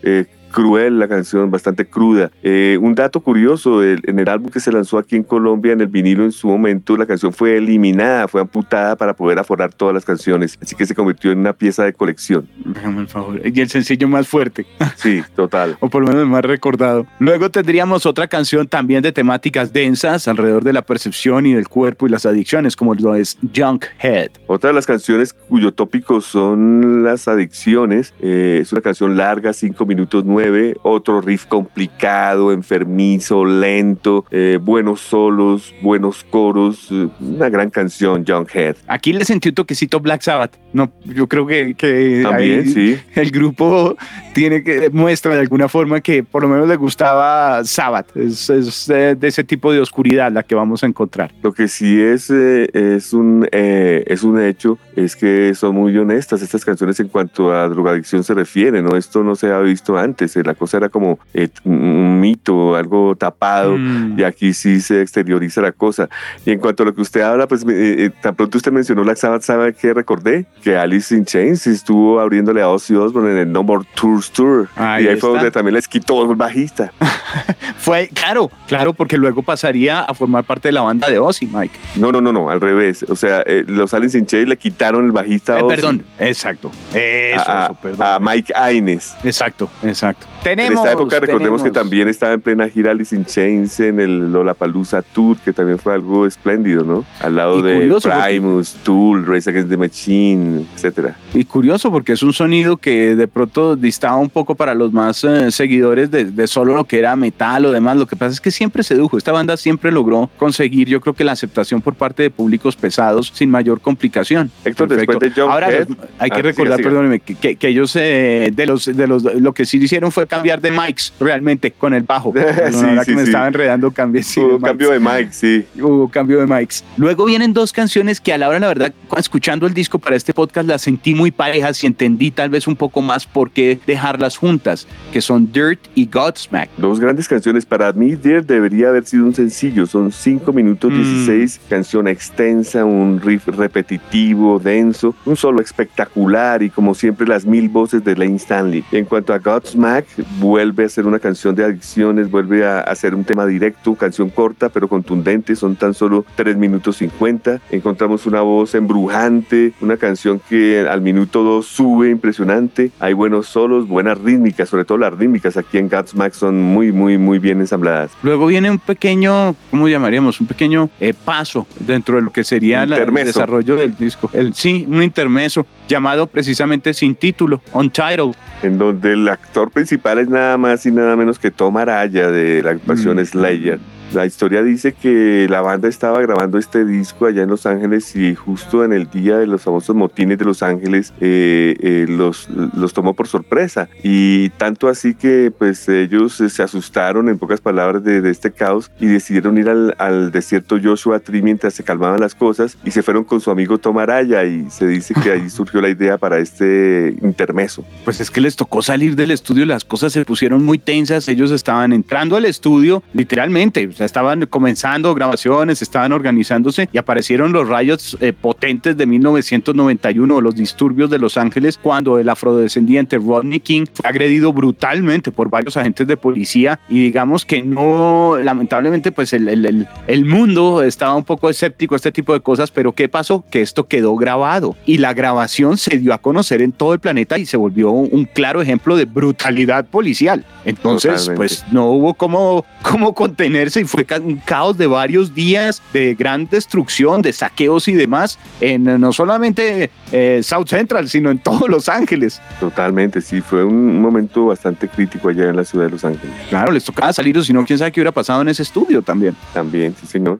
cruel 0.52 1.00
la 1.00 1.08
canción, 1.08 1.50
bastante 1.50 1.86
cruda. 1.86 2.32
Eh, 2.44 2.78
un 2.82 2.96
dato 2.96 3.22
curioso, 3.22 3.84
en 3.84 4.20
el 4.20 4.30
álbum 4.30 4.50
que 4.52 4.60
se 4.60 4.72
lanzó 4.72 4.98
aquí 4.98 5.16
en 5.16 5.24
Colombia, 5.24 5.74
en 5.74 5.82
el 5.82 5.88
vinilo 5.88 6.24
en 6.24 6.32
su 6.32 6.48
momento, 6.48 6.98
la 6.98 7.06
canción 7.06 7.34
fue 7.34 7.58
eliminada, 7.58 8.28
fue 8.28 8.42
amputada 8.42 8.96
para 8.96 9.14
poder 9.14 9.40
aforar 9.40 9.74
todas 9.74 9.94
las 9.94 10.06
canciones, 10.06 10.58
así 10.62 10.76
que 10.76 10.86
se 10.86 10.96
convirtió 10.96 11.32
en 11.32 11.40
una 11.40 11.54
pieza 11.54 11.84
de 11.84 11.94
colección. 11.94 12.48
Déjame 12.66 13.02
el 13.02 13.08
favor. 13.08 13.42
Y 13.44 13.60
el 13.60 13.70
sencillo 13.70 14.08
más 14.08 14.28
fuerte. 14.28 14.66
Sí, 15.02 15.24
total. 15.36 15.78
o 15.80 15.90
por 15.90 16.02
lo 16.02 16.10
menos 16.10 16.24
el 16.24 16.30
más 16.30 16.44
recordado. 16.44 17.08
Luego 17.18 17.50
tendríamos 17.50 18.06
otra 18.06 18.28
canción 18.28 18.68
también 18.68 19.02
de 19.02 19.12
temáticas 19.12 19.74
densas 19.74 20.28
alrededor 20.28 20.64
de 20.64 20.74
la 20.74 20.84
percepción 20.84 21.48
y 21.48 21.54
del 21.54 21.68
cuerpo 21.68 22.06
y 22.06 22.10
las 22.10 22.28
adicciones, 22.28 22.76
como 22.76 22.94
lo 22.94 23.16
es 23.16 23.38
Junkhead. 23.56 24.30
Otra 24.46 24.70
de 24.70 24.76
las 24.76 24.86
canciones 24.86 25.34
cuyo 25.34 25.72
tópico 25.72 26.22
son 26.22 27.04
las 27.04 27.28
adicciones, 27.28 28.14
eh, 28.20 28.60
es 28.62 28.72
una 28.72 28.82
canción 28.82 29.18
larga, 29.18 29.54
5 29.54 29.86
minutos 29.86 30.24
9 30.24 30.41
otro 30.84 31.22
riff 31.22 31.46
complicado, 31.46 32.52
enfermizo, 32.52 33.46
lento, 33.46 34.26
eh, 34.32 34.60
buenos 34.62 35.02
solos, 35.02 35.74
buenos 35.82 36.24
coros, 36.24 36.88
eh, 36.92 37.08
una 37.20 37.50
gran 37.50 37.70
canción, 37.70 38.24
John 38.28 38.48
Head. 38.52 38.78
Aquí 38.88 39.14
le 39.14 39.26
sentí 39.26 39.50
un 39.50 39.56
toquecito 39.56 40.00
Black 40.00 40.22
Sabbath. 40.22 40.58
No, 40.74 40.92
yo 41.04 41.28
creo 41.28 41.46
que, 41.46 42.22
También, 42.24 42.68
sí. 42.70 42.98
el 43.16 43.32
grupo 43.32 43.98
tiene 44.34 44.64
que 44.64 44.90
muestra 44.90 45.34
de 45.34 45.42
alguna 45.42 45.68
forma 45.68 46.00
que 46.00 46.24
por 46.24 46.44
lo 46.44 46.50
menos 46.50 46.68
le 46.68 46.78
gustaba 46.78 47.64
Sabbath. 47.66 48.16
Es, 48.16 48.48
de 48.88 49.18
ese 49.22 49.44
tipo 49.44 49.74
de 49.74 49.80
oscuridad 49.80 50.32
la 50.32 50.44
que 50.44 50.56
vamos 50.56 50.84
a 50.84 50.88
encontrar. 50.88 51.32
Lo 51.42 51.54
que 51.54 51.68
sí 51.68 52.02
es, 52.02 52.30
eh, 52.30 52.70
es, 52.74 53.14
un, 53.14 53.48
es 53.52 54.24
un 54.24 54.42
hecho 54.42 54.78
es 54.96 55.16
que 55.16 55.54
son 55.56 55.76
muy 55.76 55.98
honestas 55.98 56.42
estas 56.42 56.66
canciones 56.66 57.00
en 57.00 57.08
cuanto 57.08 57.54
a 57.54 57.68
drogadicción 57.68 58.24
se 58.24 58.34
refiere, 58.34 58.82
¿no? 58.82 58.96
Esto 58.98 59.24
no 59.24 59.36
se 59.36 59.52
ha 59.52 59.60
visto 59.60 59.98
antes 59.98 60.31
la 60.36 60.54
cosa 60.56 60.78
era 60.78 60.90
como 60.90 61.20
eh, 61.34 61.50
un 61.64 62.20
mito, 62.20 62.76
algo 62.76 63.16
tapado, 63.16 63.78
Mm. 63.78 64.20
y 64.20 64.24
aquí 64.24 64.54
sí 64.54 64.80
se 64.82 65.02
exterioriza 65.02 65.62
la 65.62 65.72
cosa. 65.72 66.10
Y 66.46 66.52
en 66.52 66.60
cuanto 66.60 66.84
a 66.84 66.86
lo 66.88 66.94
que 66.96 67.02
usted 67.02 67.22
habla, 67.22 67.48
pues 67.48 67.64
eh, 67.64 68.06
eh, 68.06 68.10
tan 68.22 68.36
pronto 68.36 68.58
usted 68.58 68.72
mencionó 68.72 69.04
Black 69.04 69.18
Sabbath, 69.18 69.42
¿sabe 69.44 69.74
qué 69.74 69.94
recordé? 69.94 70.46
Que 70.64 70.78
Alice 70.78 71.14
in 71.16 71.26
Chains 71.26 71.68
estuvo 71.68 72.20
abriéndole 72.20 72.62
a 72.62 72.70
Ozzy 72.70 72.96
Osbourne 72.96 73.32
en 73.32 73.38
el 73.38 73.52
No 73.52 73.64
More 73.64 73.86
Tours 73.96 74.32
Tour. 74.32 74.68
Ahí 74.76 75.06
y 75.06 75.08
ahí 75.08 75.16
fue 75.18 75.30
está. 75.30 75.40
donde 75.40 75.52
también 75.52 75.76
les 75.76 75.88
quitó 75.88 76.30
el 76.30 76.36
bajista. 76.36 76.92
Fue, 77.78 78.10
claro, 78.14 78.52
claro, 78.68 78.94
porque 78.94 79.18
luego 79.18 79.42
pasaría 79.42 80.02
a 80.02 80.14
formar 80.14 80.44
parte 80.44 80.68
de 80.68 80.74
la 80.74 80.82
banda 80.82 81.10
de 81.10 81.18
Ozzy, 81.18 81.48
Mike. 81.48 81.78
No, 81.96 82.12
no, 82.12 82.22
no, 82.22 82.32
no, 82.32 82.50
al 82.50 82.62
revés. 82.62 83.04
O 83.10 83.16
sea, 83.16 83.42
eh, 83.46 83.64
los 83.68 83.94
Alice 83.94 84.18
in 84.18 84.26
Chains 84.28 84.48
le 84.48 84.58
quitaron 84.58 85.06
el 85.06 85.12
bajista 85.12 85.56
a 85.56 85.60
Eh, 85.60 85.64
Ozzy, 85.64 85.76
perdón, 85.76 86.04
exacto. 86.20 86.72
Eso, 86.94 87.44
a, 87.52 87.66
eso, 87.66 87.74
perdón. 87.82 88.06
a 88.08 88.20
Mike 88.20 88.54
Aines. 88.56 89.16
exacto, 89.24 89.70
exacto. 89.84 90.21
En 90.40 90.44
Tenemos. 90.58 90.80
esta 90.80 90.94
época 90.94 91.20
recordemos 91.20 91.62
que 91.62 91.70
también 91.70 92.08
estaba 92.08 92.34
en 92.34 92.42
plena 92.42 92.68
gira 92.68 92.90
Alice 92.92 93.16
in 93.16 93.26
Chains 93.26 93.80
en 93.80 94.00
el 94.00 94.32
Lollapalooza 94.34 95.04
Tour, 95.04 95.38
que 95.38 95.54
también 95.54 95.78
fue 95.78 95.94
algo 95.94 96.26
espléndido, 96.26 96.84
¿no? 96.84 97.06
Al 97.20 97.36
lado 97.36 97.60
Y 97.60 97.62
de 97.62 97.76
curioso 97.76 98.10
porque- 98.10 98.24
Primus, 98.26 98.74
Tool, 98.84 99.26
Race 99.28 99.48
Against 99.50 99.70
the 99.70 99.78
Machine, 99.78 100.66
etcétera. 100.76 101.16
Y 101.36 101.46
curioso 101.46 101.92
porque 101.92 102.14
es 102.14 102.24
un 102.24 102.34
sonido 102.34 102.78
que 102.78 103.16
de 103.16 103.28
pronto 103.28 103.76
distaba 103.76 104.18
un 104.18 104.30
poco 104.32 104.56
para 104.56 104.74
los 104.74 104.92
más 104.92 105.24
eh, 105.24 105.52
seguidores 105.52 106.10
de, 106.10 106.26
de 106.26 106.48
solo 106.48 106.76
lo 106.76 106.86
que 106.86 106.98
era 106.98 107.16
metal 107.16 107.66
o 107.66 107.72
demás. 107.72 107.96
Lo 107.98 108.08
que 108.08 108.16
pasa 108.16 108.34
es 108.34 108.42
que 108.42 108.50
siempre 108.50 108.82
sedujo. 108.82 109.20
Esta 109.20 109.32
banda 109.32 109.56
siempre 109.58 109.92
logró 109.92 110.30
conseguir, 110.38 110.88
yo 110.88 111.02
creo 111.02 111.14
que 111.14 111.24
la 111.24 111.34
aceptación 111.34 111.82
por 111.82 111.94
parte 111.94 112.24
de 112.24 112.32
públicos 112.32 112.76
pesados 112.76 113.32
sin 113.36 113.52
mayor 113.52 113.80
complicación. 113.80 114.50
Héctor, 114.66 114.90
después 114.90 115.20
de 115.20 115.32
John 115.36 115.52
Ahora 115.52 115.70
Head- 115.70 115.88
hay 116.18 116.32
que 116.32 116.40
Ah, 116.40 116.42
recordar, 116.42 116.78
siga, 116.78 116.78
siga. 116.78 116.90
perdóneme, 116.90 117.20
que 117.20 117.68
ellos 117.68 117.96
eh, 117.96 118.52
de 118.54 118.66
los 118.66 118.86
de 118.86 119.08
los 119.08 119.24
lo 119.24 119.54
que 119.54 119.66
sí 119.66 119.78
hicieron 119.78 120.11
fue 120.12 120.28
cambiar 120.28 120.62
de 120.62 120.72
mics 120.72 121.14
realmente 121.20 121.72
con 121.72 121.94
el 121.94 122.04
bajo. 122.04 122.34
Sí, 122.72 122.78
Ahora 122.86 123.04
sí, 123.04 123.12
que 123.12 123.16
me 123.16 123.22
sí. 123.24 123.30
estaba 123.30 123.48
enredando, 123.48 123.92
cambié 123.92 124.24
sí, 124.24 124.40
Hubo 124.40 124.60
cambio 124.60 124.92
mics. 124.92 125.04
de 125.04 125.10
Mike, 125.12 125.34
sí. 125.34 125.66
Hubo 125.82 126.10
cambio 126.10 126.40
de 126.40 126.48
mics. 126.48 126.84
Luego 126.98 127.26
vienen 127.26 127.54
dos 127.54 127.72
canciones 127.74 128.20
que 128.22 128.34
a 128.34 128.38
la 128.38 128.48
hora, 128.50 128.60
la 128.60 128.68
verdad, 128.68 128.94
cu- 129.08 129.18
escuchando 129.18 129.66
el 129.68 129.74
disco 129.74 130.00
para 130.00 130.16
este 130.16 130.34
podcast, 130.34 130.68
las 130.68 130.82
sentí 130.82 131.14
muy 131.16 131.32
parejas 131.32 131.84
y 131.84 131.88
entendí 131.88 132.32
tal 132.32 132.50
vez 132.50 132.68
un 132.68 132.76
poco 132.76 133.02
más 133.02 133.26
por 133.26 133.52
qué 133.52 133.80
dejarlas 133.88 134.38
juntas, 134.38 134.88
que 135.12 135.22
son 135.22 135.52
Dirt 135.52 135.80
y 135.96 136.06
Godsmack. 136.08 136.70
Dos 136.78 137.00
grandes 137.00 137.28
canciones. 137.28 137.66
Para 137.66 137.92
mí, 137.94 138.16
Dear 138.16 138.46
debería 138.46 138.90
haber 138.90 139.06
sido 139.06 139.26
un 139.26 139.34
sencillo. 139.36 139.86
Son 139.86 140.12
5 140.12 140.52
minutos 140.54 140.92
Mm. 140.92 140.98
16, 140.98 141.60
canción 141.70 142.08
extensa, 142.08 142.86
un 142.86 143.20
riff 143.22 143.48
repetitivo, 143.48 144.60
denso, 144.60 145.16
un 145.26 145.36
solo 145.36 145.62
espectacular 145.62 146.64
y 146.64 146.70
como 146.70 146.94
siempre 146.96 147.28
las 147.28 147.46
mil 147.46 147.70
voces 147.70 148.04
de 148.04 148.16
Lane 148.16 148.36
Stanley. 148.38 148.84
En 148.92 149.06
cuanto 149.06 149.34
a 149.34 149.40
Godsmack, 149.40 150.01
vuelve 150.40 150.86
a 150.86 150.90
ser 150.90 151.06
una 151.06 151.20
canción 151.20 151.56
de 151.56 151.64
adicciones, 151.66 152.30
vuelve 152.30 152.66
a, 152.66 152.82
a 152.82 152.96
ser 152.96 153.16
un 153.16 153.24
tema 153.24 153.46
directo, 153.46 153.96
canción 153.96 154.30
corta 154.30 154.70
pero 154.70 154.88
contundente, 154.88 155.56
son 155.56 155.76
tan 155.76 155.94
solo 155.94 156.26
3 156.36 156.58
minutos 156.58 156.98
50. 156.98 157.62
Encontramos 157.72 158.26
una 158.26 158.42
voz 158.42 158.76
embrujante, 158.76 159.74
una 159.82 159.98
canción 159.98 160.42
que 160.50 160.88
al 160.90 161.02
minuto 161.02 161.44
2 161.44 161.66
sube 161.66 162.10
impresionante. 162.10 162.92
Hay 163.00 163.14
buenos 163.14 163.48
solos, 163.48 163.88
buenas 163.88 164.18
rítmicas, 164.20 164.70
sobre 164.70 164.86
todo 164.86 164.98
las 164.98 165.14
rítmicas 165.14 165.58
aquí 165.58 165.78
en 165.78 165.90
Godsmack 165.90 166.34
son 166.34 166.62
muy, 166.62 166.92
muy, 166.92 167.18
muy 167.18 167.40
bien 167.40 167.60
ensambladas. 167.60 168.12
Luego 168.24 168.48
viene 168.48 168.70
un 168.72 168.80
pequeño, 168.80 169.56
¿cómo 169.70 169.88
llamaríamos? 169.88 170.40
Un 170.42 170.48
pequeño 170.48 170.90
eh, 171.00 171.14
paso 171.14 171.68
dentro 171.80 172.16
de 172.16 172.22
lo 172.22 172.32
que 172.32 172.44
sería 172.44 172.86
la- 172.86 172.98
el 172.98 173.14
desarrollo 173.14 173.76
del 173.76 173.96
disco. 173.98 174.30
El, 174.34 174.54
sí, 174.54 174.86
un 174.90 175.04
intermeso 175.04 175.66
llamado 175.88 176.28
precisamente 176.28 176.94
sin 176.94 177.16
título, 177.16 177.62
Untitled. 177.74 178.34
en 178.64 178.78
donde 178.78 179.14
el 179.14 179.28
actor 179.28 179.70
principal 179.72 179.91
es 180.22 180.30
nada 180.30 180.58
más 180.58 180.86
y 180.86 180.92
nada 180.92 181.16
menos 181.16 181.40
que 181.40 181.52
Tom 181.52 181.78
Araya 181.78 182.30
de 182.30 182.62
la 182.64 182.72
actuación 182.72 183.18
Mm. 183.18 183.26
Slayer. 183.26 183.80
La 184.14 184.26
historia 184.26 184.62
dice 184.62 184.92
que 184.92 185.48
la 185.50 185.62
banda 185.62 185.88
estaba 185.88 186.20
grabando 186.22 186.58
este 186.58 186.84
disco 186.84 187.28
allá 187.28 187.44
en 187.44 187.50
Los 187.50 187.66
Ángeles 187.66 188.14
y 188.16 188.36
justo 188.36 188.84
en 188.84 188.92
el 188.92 189.10
día 189.10 189.38
de 189.38 189.48
los 189.48 189.62
famosos 189.62 189.96
motines 189.96 190.38
de 190.38 190.44
Los 190.44 190.62
Ángeles 190.64 191.14
eh, 191.22 191.78
eh, 191.80 192.06
los, 192.10 192.50
los 192.50 192.94
tomó 192.94 193.14
por 193.14 193.30
sorpresa 193.30 193.88
y 194.04 194.50
tanto 194.50 194.90
así 194.90 195.16
que 195.16 195.50
pues 195.58 195.88
ellos 195.88 196.44
se 196.46 196.62
asustaron 196.62 197.30
en 197.30 197.38
pocas 197.38 197.62
palabras 197.62 198.04
de, 198.04 198.30
este 198.30 198.52
caos 198.52 198.92
y 199.00 199.06
decidieron 199.06 199.58
ir 199.58 199.70
al, 199.70 199.96
al 199.98 200.32
desierto 200.32 200.78
Joshua 200.82 201.20
Tree 201.20 201.42
mientras 201.42 201.74
se 201.74 201.84
calmaban 201.84 202.20
las 202.20 202.36
cosas 202.36 202.78
y 202.84 202.92
se 202.92 203.04
fueron 203.04 203.24
con 203.24 203.40
su 203.40 203.50
amigo 203.50 203.78
Tom 203.78 203.98
Araya 203.98 204.44
y 204.44 204.70
se 204.70 204.88
dice 204.88 205.14
que 205.24 205.32
ahí 205.32 205.50
surgió 205.50 205.80
la 205.80 205.90
idea 205.90 206.18
para 206.18 206.40
este 206.40 207.16
intermeso. 207.22 207.86
Pues 208.04 208.20
es 208.20 208.30
que 208.30 208.42
les 208.42 208.58
tocó 208.58 208.82
salir 208.82 209.16
del 209.16 209.32
estudio, 209.32 209.66
las 209.66 209.86
cosas 209.86 210.12
se 210.12 210.26
pusieron 210.26 210.64
muy 210.66 210.80
tensas, 210.80 211.28
ellos 211.30 211.52
estaban 211.52 211.94
entrando 211.94 212.36
al 212.36 212.46
estudio, 212.46 213.04
literalmente, 213.14 213.90
sea, 214.02 214.06
estaban 214.06 214.46
comenzando 214.48 215.14
grabaciones, 215.14 215.82
estaban 215.82 216.12
organizándose 216.12 216.90
y 216.92 216.98
aparecieron 216.98 217.52
los 217.52 217.68
rayos 217.68 218.18
eh, 218.20 218.34
potentes 218.34 218.98
de 218.98 219.06
1991, 219.06 220.42
los 220.42 220.56
disturbios 220.56 221.10
de 221.10 221.20
Los 221.20 221.38
Ángeles, 221.38 221.78
cuando 221.82 222.20
el 222.20 222.30
afrodescendiente 222.30 223.18
Rodney 223.18 223.60
King 223.60 223.86
fue 223.94 224.10
agredido 224.10 224.54
brutalmente 224.54 225.32
por 225.32 225.50
varios 225.50 225.78
agentes 225.78 226.08
de 226.08 226.18
policía 226.18 226.80
y 226.90 227.04
digamos 227.04 227.46
que 227.46 227.62
no, 227.62 228.38
lamentablemente, 228.42 229.12
pues 229.12 229.34
el, 229.34 229.48
el, 229.48 229.66
el, 229.66 229.88
el 230.08 230.26
mundo 230.26 230.84
estaba 230.84 231.16
un 231.16 231.24
poco 231.24 231.50
escéptico 231.50 231.96
a 231.96 231.98
este 231.98 232.12
tipo 232.12 232.34
de 232.34 232.42
cosas, 232.42 232.72
pero 232.72 232.94
¿qué 232.94 233.10
pasó? 233.10 233.44
Que 233.50 233.62
esto 233.62 233.88
quedó 233.88 234.16
grabado 234.16 234.76
y 234.86 234.98
la 234.98 235.14
grabación 235.14 235.78
se 235.78 235.98
dio 235.98 236.14
a 236.14 236.18
conocer 236.18 236.62
en 236.62 236.72
todo 236.72 236.94
el 236.94 237.00
planeta 237.00 237.38
y 237.38 237.46
se 237.46 237.58
volvió 237.58 237.92
un 237.92 238.26
claro 238.26 238.62
ejemplo 238.62 238.96
de 238.96 239.06
brutalidad 239.06 239.86
policial. 239.86 240.46
Entonces, 240.66 241.12
Totalmente. 241.12 241.38
pues 241.38 241.66
no 241.72 241.86
hubo 241.92 242.14
cómo, 242.14 242.66
cómo 242.82 243.14
contenerse 243.14 243.82
y 243.82 243.86
fue 243.92 244.08
un 244.22 244.38
caos 244.38 244.78
de 244.78 244.88
varios 244.88 245.36
días 245.36 245.82
de 245.92 246.16
gran 246.16 246.48
destrucción, 246.48 247.22
de 247.22 247.34
saqueos 247.34 247.90
y 247.90 247.94
demás, 247.94 248.40
en 248.62 248.86
no 248.86 249.12
solamente 249.12 249.92
eh, 250.14 250.40
South 250.44 250.68
Central, 250.68 251.10
sino 251.10 251.30
en 251.30 251.40
todos 251.40 251.68
Los 251.68 251.90
Ángeles. 251.90 252.42
Totalmente, 252.62 253.20
sí, 253.20 253.42
fue 253.42 253.66
un 253.66 254.02
momento 254.02 254.46
bastante 254.46 254.88
crítico 254.88 255.28
allá 255.28 255.50
en 255.50 255.58
la 255.58 255.66
ciudad 255.66 255.86
de 255.86 255.92
Los 255.92 256.06
Ángeles. 256.06 256.34
Claro, 256.48 256.72
les 256.72 256.86
tocaba 256.86 257.12
salir, 257.12 257.38
o 257.38 257.44
si 257.44 257.52
no, 257.52 257.66
quién 257.66 257.78
sabe 257.78 257.92
qué 257.92 258.00
hubiera 258.00 258.14
pasado 258.14 258.42
en 258.42 258.48
ese 258.48 258.64
estudio 258.64 259.02
también. 259.02 259.36
También, 259.54 259.94
sí, 260.00 260.08
señor. 260.08 260.40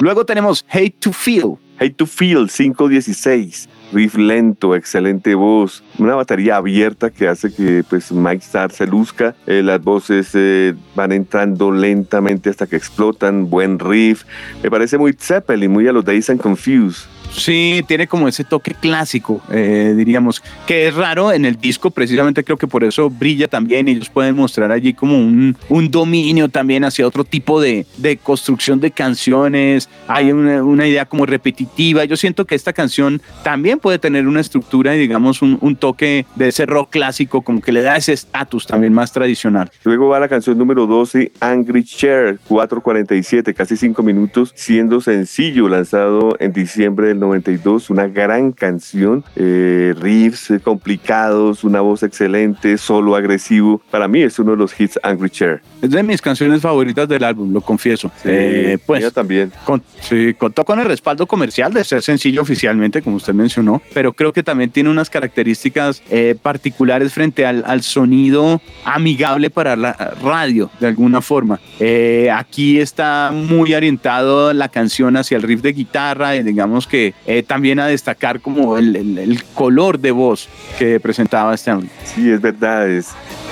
Luego 0.00 0.26
tenemos 0.26 0.64
Hate 0.68 0.96
to 0.98 1.12
Feel. 1.12 1.56
Hate 1.78 1.94
to 1.94 2.06
Feel 2.06 2.48
516. 2.48 3.68
Riff 3.92 4.16
lento, 4.16 4.74
excelente 4.74 5.34
voz, 5.34 5.82
una 5.98 6.14
batería 6.14 6.56
abierta 6.56 7.10
que 7.10 7.28
hace 7.28 7.52
que 7.54 7.84
pues 7.88 8.10
Mike 8.10 8.44
Starr 8.44 8.72
se 8.72 8.86
luzca, 8.86 9.34
Eh, 9.46 9.62
las 9.62 9.82
voces 9.82 10.30
eh, 10.34 10.74
van 10.94 11.12
entrando 11.12 11.70
lentamente 11.70 12.48
hasta 12.48 12.66
que 12.66 12.76
explotan, 12.76 13.50
buen 13.50 13.78
riff, 13.78 14.24
me 14.62 14.70
parece 14.70 14.96
muy 14.96 15.12
Zeppelin, 15.12 15.70
muy 15.70 15.86
a 15.88 15.92
los 15.92 16.04
Days 16.04 16.30
and 16.30 16.40
Confused. 16.40 17.11
Sí, 17.36 17.82
tiene 17.86 18.06
como 18.06 18.28
ese 18.28 18.44
toque 18.44 18.74
clásico, 18.74 19.40
eh, 19.50 19.94
diríamos, 19.96 20.42
que 20.66 20.88
es 20.88 20.94
raro 20.94 21.32
en 21.32 21.44
el 21.44 21.56
disco, 21.56 21.90
precisamente 21.90 22.44
creo 22.44 22.56
que 22.56 22.66
por 22.66 22.84
eso 22.84 23.08
brilla 23.10 23.48
también. 23.48 23.88
Ellos 23.88 24.08
pueden 24.10 24.36
mostrar 24.36 24.70
allí 24.70 24.94
como 24.94 25.18
un, 25.18 25.56
dominio 25.90 26.48
también 26.48 26.84
hacia 26.84 27.06
otro 27.06 27.24
tipo 27.24 27.60
de, 27.60 27.86
construcción 28.22 28.80
de 28.80 28.90
canciones. 28.90 29.88
Hay 30.08 30.30
una, 30.32 30.86
idea 30.86 31.04
como 31.06 31.26
repetitiva. 31.26 32.04
Yo 32.04 32.16
siento 32.16 32.44
que 32.44 32.54
esta 32.54 32.72
canción 32.72 33.20
también 33.42 33.78
puede 33.78 33.98
tener 33.98 34.26
una 34.26 34.40
estructura 34.40 34.94
y, 34.94 34.98
digamos, 34.98 35.42
un, 35.42 35.58
un 35.60 35.76
toque 35.76 36.26
de 36.34 36.48
ese 36.48 36.66
rock 36.66 36.90
clásico, 36.90 37.42
como 37.42 37.60
que 37.60 37.72
le 37.72 37.82
da 37.82 37.96
ese 37.96 38.12
estatus 38.12 38.66
también 38.66 38.92
más 38.92 39.12
tradicional. 39.12 39.70
Luego 39.84 40.08
va 40.08 40.20
la 40.20 40.28
canción 40.28 40.58
número 40.58 40.86
12, 40.86 41.32
Angry 41.40 41.84
Chair, 41.84 42.38
4.47, 42.48 43.54
casi 43.54 43.76
5 43.76 44.02
minutos, 44.02 44.52
siendo 44.54 45.00
sencillo, 45.00 45.68
lanzado 45.68 46.36
en 46.38 46.52
diciembre 46.52 47.08
del 47.08 47.21
92, 47.22 47.88
una 47.90 48.06
gran 48.08 48.52
canción, 48.52 49.24
eh, 49.36 49.94
riffs 49.98 50.52
complicados, 50.62 51.64
una 51.64 51.80
voz 51.80 52.02
excelente, 52.02 52.76
solo 52.78 53.14
agresivo. 53.16 53.80
Para 53.90 54.08
mí 54.08 54.22
es 54.22 54.38
uno 54.38 54.50
de 54.52 54.56
los 54.58 54.78
hits 54.78 54.98
Angry 55.02 55.30
Chair. 55.30 55.62
Es 55.80 55.90
de 55.90 56.02
mis 56.02 56.20
canciones 56.20 56.60
favoritas 56.60 57.08
del 57.08 57.24
álbum, 57.24 57.52
lo 57.52 57.60
confieso. 57.60 58.10
Eh, 58.24 58.78
pues 58.86 59.12
también. 59.12 59.52
Con- 59.64 59.82
sí, 60.00 60.34
contó 60.34 60.64
con 60.64 60.78
el 60.80 60.86
respaldo 60.86 61.26
comercial 61.26 61.72
de 61.72 61.84
ser 61.84 62.02
sencillo 62.02 62.42
oficialmente, 62.42 63.02
como 63.02 63.16
usted 63.16 63.32
mencionó, 63.34 63.80
pero 63.94 64.12
creo 64.12 64.32
que 64.32 64.42
también 64.42 64.70
tiene 64.70 64.90
unas 64.90 65.08
características 65.08 66.02
eh, 66.10 66.34
particulares 66.40 67.12
frente 67.12 67.46
al, 67.46 67.62
al 67.66 67.82
sonido 67.82 68.60
amigable 68.84 69.50
para 69.50 69.76
la 69.76 69.92
radio, 70.22 70.70
de 70.80 70.88
alguna 70.88 71.20
forma. 71.20 71.60
Eh, 71.80 72.28
aquí 72.32 72.78
está 72.78 73.30
muy 73.32 73.74
orientado 73.74 74.52
la 74.52 74.68
canción 74.68 75.16
hacia 75.16 75.36
el 75.36 75.42
riff 75.42 75.62
de 75.62 75.72
guitarra 75.72 76.36
y 76.36 76.42
digamos 76.42 76.86
que 76.86 77.11
eh, 77.26 77.42
también 77.42 77.78
a 77.80 77.86
destacar 77.86 78.40
como 78.40 78.78
el, 78.78 78.96
el- 78.96 79.18
el 79.18 79.42
color 79.54 79.98
de 79.98 80.10
voz 80.10 80.48
que 80.78 80.98
presentaba 81.00 81.54
Stanley. 81.54 81.88
Sí, 82.04 82.30
es 82.30 82.40
verdad, 82.40 82.88
es, 82.88 83.08